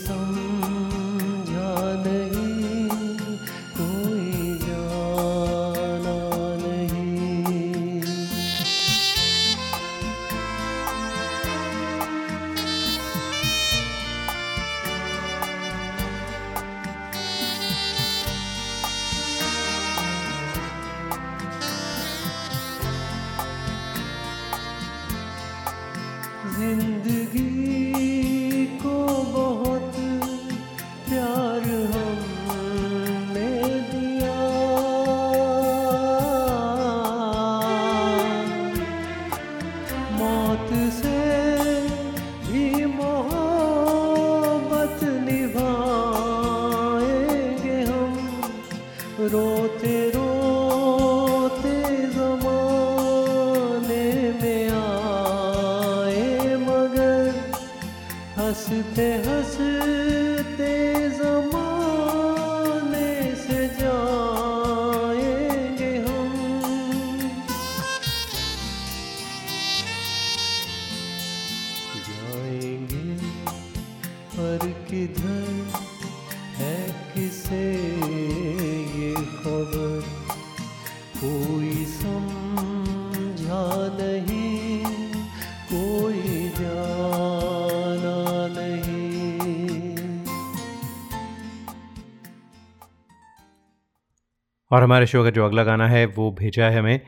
और 94.81 94.85
हमारे 94.85 95.07
शो 95.07 95.23
का 95.25 95.31
जो 95.31 95.45
अगला 95.45 95.63
गाना 95.65 95.87
है, 95.89 96.05
वो 96.07 96.31
भेजा 96.33 96.69
है 96.71 96.79
हमें 96.79 97.01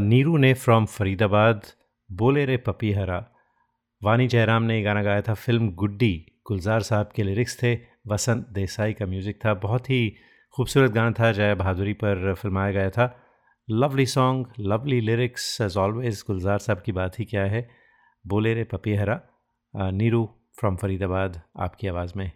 नीरू 0.00 0.36
ने 0.36 0.52
फ्रॉम 0.54 0.86
फरीदाबाद, 0.86 1.60
बोले 2.10 2.44
रे 2.44 2.56
पपी 2.58 2.90
हरा। 2.92 3.18
वानी 4.02 4.26
जयराम 4.28 4.62
ने 4.62 4.76
ये 4.76 4.82
गाना 4.82 5.02
गाया 5.02 5.22
था, 5.22 5.34
फ़िल्म 5.34 5.70
गुड्डी। 5.72 6.14
गुलजार 6.46 6.82
साहब 6.82 7.10
के 7.16 7.22
लिरिक्स 7.22 7.56
थे, 7.62 7.74
वसंत 8.08 8.48
देसाई 8.52 8.92
का 8.92 9.06
म्यूज़िक 9.06 9.38
था, 9.44 9.54
बहुत 9.56 9.90
ही 9.90 10.00
खूबसूरत 10.54 10.90
गाना 10.90 11.12
था, 11.12 11.30
जया 11.32 11.54
बहादुरी 11.54 11.92
पर 12.02 12.34
फिल्माया 12.34 12.72
गया 12.72 12.90
था। 12.90 13.06
Lovely 13.68 14.06
song, 14.08 14.46
lovely 14.60 15.00
lyrics 15.00 15.60
as 15.60 15.76
always 15.76 16.24
Gulzar 16.26 16.58
Sahab 16.58 16.82
की 16.86 16.92
बात 16.92 17.18
ही 17.20 17.24
क्या 17.24 17.44
है? 17.46 17.68
बोले 18.24 18.54
रे 18.54 18.64
पपी 18.64 18.94
हरा। 18.94 19.20
नीरू 19.74 20.28
फ्रॉम 20.58 20.76
फरीदाबाद, 20.76 21.40
आपकी 21.58 21.88
आवाज़ 21.88 22.12
में। 22.16 22.30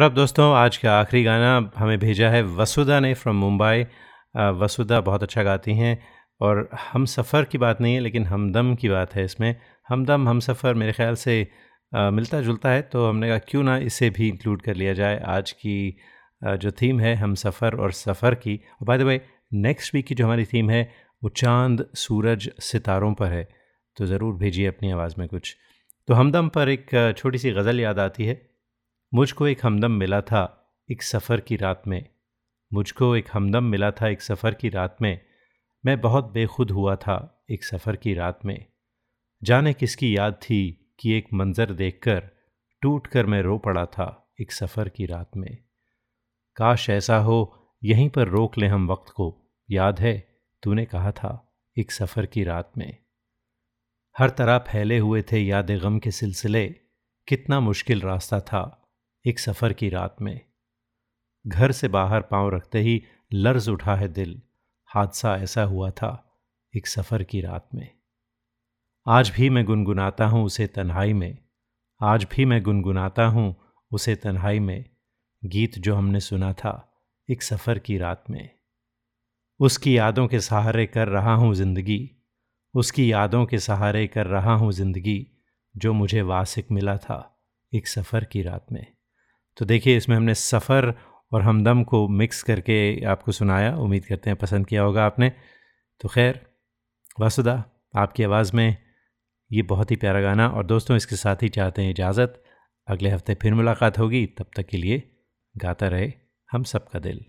और 0.00 0.04
अब 0.04 0.14
दोस्तों 0.14 0.44
आज 0.56 0.76
का 0.76 0.92
आखिरी 0.98 1.22
गाना 1.24 1.70
हमें 1.76 1.98
भेजा 1.98 2.28
है 2.30 2.42
वसुधा 2.58 2.98
ने 3.00 3.12
फ्रॉम 3.14 3.36
मुंबई। 3.36 3.82
वसुधा 4.60 5.00
बहुत 5.00 5.22
अच्छा 5.22 5.42
गाती 5.42 5.74
हैं 5.76 5.98
और 6.40 6.68
हम 6.82 7.04
सफ़र 7.04 7.44
की 7.44 7.58
बात 7.58 7.80
नहीं 7.80 7.94
है 7.94 8.00
लेकिन 8.00 8.26
हमदम 8.26 8.74
की 8.74 8.88
बात 8.88 9.14
है 9.14 9.24
इसमें। 9.24 9.54
हमदम 9.88 10.28
हम 10.28 10.40
सफ़र 10.40 10.74
मेरे 10.74 10.92
ख्याल 10.92 11.14
से 11.14 11.46
आ, 11.92 12.10
मिलता 12.10 12.40
जुलता 12.40 12.70
है 12.70 12.82
तो 12.82 13.06
हमने 13.08 13.28
कहा 13.28 13.38
क्यों 13.48 13.62
ना 13.62 13.76
इसे 13.76 14.10
भी 14.10 14.28
इंक्लूड 14.28 14.62
कर 14.62 14.74
लिया 14.74 14.94
जाए। 14.94 15.20
आज 15.28 15.52
की 15.52 15.96
आ, 16.42 16.56
जो 16.56 16.70
थीम 16.72 17.00
है 17.00 17.14
हम 17.16 17.34
सफ़र 17.36 17.76
और 17.76 17.92
सफ़र 17.92 18.34
की। 18.36 18.56
और 18.56 18.86
by 18.86 18.98
the 18.98 19.02
way 19.02 19.20
next 19.52 19.94
week 19.94 20.06
की 20.06 20.14
जो 20.14 20.24
हमारी 20.24 20.44
थीम 20.46 20.70
है 20.70 20.82
वो 21.22 21.30
चाँद 21.36 21.86
सूरज 21.96 22.50
सितारों 22.62 23.14
पर 23.14 23.32
है। 23.32 23.48
तो 23.96 24.06
ज़रूर 24.06 24.34
भेजिए 24.36 24.66
अपनी 24.66 24.90
आवाज़ 24.90 25.14
में 25.18 25.28
कुछ। 25.28 25.56
तो 26.08 26.14
हमदम 26.14 26.48
पर 26.48 26.68
एक 26.68 27.14
छोटी 27.18 27.38
सी 27.38 27.50
गज़ल 27.52 27.80
याद 27.80 27.98
आती 27.98 28.26
है। 28.26 28.49
मुझको 29.14 29.46
एक 29.46 29.60
हमदम 29.62 29.92
मिला 29.92 30.20
था 30.20 30.72
एक 30.90 31.02
सफ़र 31.02 31.40
की 31.40 31.56
रात 31.56 31.82
में। 31.86 32.08
मुझको 32.72 33.16
एक 33.16 33.28
हमदम 33.32 33.64
मिला 33.64 33.90
था 33.90 34.08
एक 34.08 34.22
सफ़र 34.22 34.54
की 34.54 34.68
रात 34.68 34.96
में। 35.02 35.20
मैं 35.86 36.00
बहुत 36.00 36.24
बेखुद 36.24 36.70
हुआ 36.70 36.96
था 36.96 37.44
एक 37.50 37.64
सफ़र 37.64 37.96
की 37.96 38.14
रात 38.14 38.38
में। 38.44 38.66
जाने 39.42 39.72
किसकी 39.72 40.16
याद 40.16 40.34
थी 40.34 40.92
कि 41.00 41.12
एक 41.12 41.26
मंज़र 41.32 41.72
देखकर 41.72 42.30
टूट 42.82 43.06
कर 43.06 43.26
मैं 43.26 43.42
रो 43.42 43.58
पड़ा 43.58 43.86
था 43.86 44.32
एक 44.40 44.52
सफ़र 44.52 44.88
की 44.88 45.06
रात 45.06 45.30
में। 45.36 45.58
काश 46.56 46.90
ऐसा 46.90 47.16
हो, 47.16 47.70
यहीं 47.84 48.08
पर 48.08 48.28
रोक 48.28 48.58
लें 48.58 48.68
हम 48.68 48.88
वक्त 48.88 49.10
को। 49.10 49.50
याद 49.70 50.00
है, 50.00 50.42
तूने 50.62 50.84
कहा 50.84 51.12
था 51.12 51.54
एक 51.78 51.92
सफ़र 51.92 52.26
की 52.26 52.44
रात 52.44 52.72
में। 52.78 52.96
हर 54.18 54.30
तरह 54.30 54.58
फैले 54.58 54.98
हुए 54.98 55.22
थे 55.22 55.38
याद 55.38 55.70
गम 55.70 55.98
के 55.98 56.10
सिलसिले। 56.10 56.68
कितना 57.28 57.60
मुश्किल 57.60 58.00
रास्ता 58.00 58.40
था। 58.40 58.76
एक 59.26 59.38
सफ़र 59.38 59.72
की 59.72 59.88
रात 59.88 60.16
में। 60.22 60.40
घर 61.46 61.72
से 61.72 61.88
बाहर 61.88 62.20
पाँव 62.20 62.48
रखते 62.54 62.80
ही 62.80 63.02
लर्ज 63.32 63.68
उठा 63.68 63.94
है 63.96 64.08
दिल। 64.08 64.40
हादसा 64.90 65.34
ऐसा 65.36 65.62
हुआ 65.62 65.90
था 65.90 66.38
एक 66.74 66.86
सफ़र 66.86 67.22
की 67.22 67.40
रात 67.40 67.68
में। 67.74 67.88
आज 69.06 69.30
भी 69.30 69.50
मैं 69.50 69.64
गुनगुनाता 69.64 70.26
हूँ 70.26 70.44
उसे 70.44 70.66
तन्हाई 70.66 71.12
में। 71.12 71.38
आज 72.02 72.24
भी 72.24 72.44
मैं 72.44 72.62
गुनगुनाता 72.62 73.26
हूँ 73.26 73.54
उसे 73.92 74.14
तन्हाई 74.16 74.60
में। 74.60 74.84
गीत 75.44 75.78
जो 75.78 75.94
हमने 75.94 76.20
सुना 76.20 76.52
था 76.52 76.72
एक 77.28 77.42
सफ़र 77.42 77.78
की 77.78 77.98
रात 77.98 78.24
में। 78.30 78.50
उसकी 79.60 79.98
यादों 79.98 80.26
के 80.28 80.40
सहारे 80.40 80.86
कर 80.86 81.08
रहा 81.08 81.34
हूँ 81.34 81.54
ज़िंदगी। 81.54 82.10
उसकी 82.74 83.12
यादों 83.12 83.44
के 83.46 83.58
सहारे 83.58 84.06
कर 84.06 84.26
रहा 84.26 84.54
हूँ 84.54 84.72
ज़िंदगी 84.72 85.26
जो 85.76 85.92
मुझे 85.92 86.22
वासिक 86.22 86.70
मिला 86.70 86.96
था 86.96 87.46
एक 87.74 87.88
सफ़र 87.88 88.24
की 88.24 88.42
रात 88.42 88.66
में। 88.72 88.86
तो 89.60 89.64
देखिए, 89.64 89.96
इसमें 89.96 90.16
हमने 90.16 90.34
सफ़र 90.34 90.94
और 91.32 91.42
हमदम 91.42 91.82
को 91.84 92.08
मिक्स 92.08 92.42
करके 92.42 93.04
आपको 93.04 93.32
सुनाया। 93.32 93.74
उम्मीद 93.76 94.04
करते 94.04 94.30
हैं 94.30 94.38
पसंद 94.38 94.66
किया 94.66 94.82
होगा 94.82 95.04
आपने। 95.06 95.32
तो 96.00 96.08
खैर 96.08 96.40
वसुदा 97.20 97.64
आपकी 97.96 98.22
आवाज़ 98.22 98.56
में 98.56 98.76
ये 99.50 99.62
बहुत 99.62 99.90
ही 99.90 99.96
प्यारा 99.96 100.20
गाना 100.20 100.48
और 100.48 100.66
दोस्तों, 100.66 100.96
इसके 100.96 101.16
साथ 101.16 101.42
ही 101.42 101.48
चाहते 101.48 101.82
हैं 101.82 101.90
इजाज़त। 101.90 102.42
अगले 102.88 103.10
हफ़्ते 103.10 103.34
फिर 103.34 103.54
मुलाकात 103.54 103.98
होगी। 103.98 104.26
तब 104.26 104.50
तक 104.56 104.66
के 104.66 104.76
लिए 104.76 105.02
गाता 105.54 105.88
रहे 105.88 106.12
हम 106.50 106.62
सबका 106.62 106.98
दिल। 106.98 107.24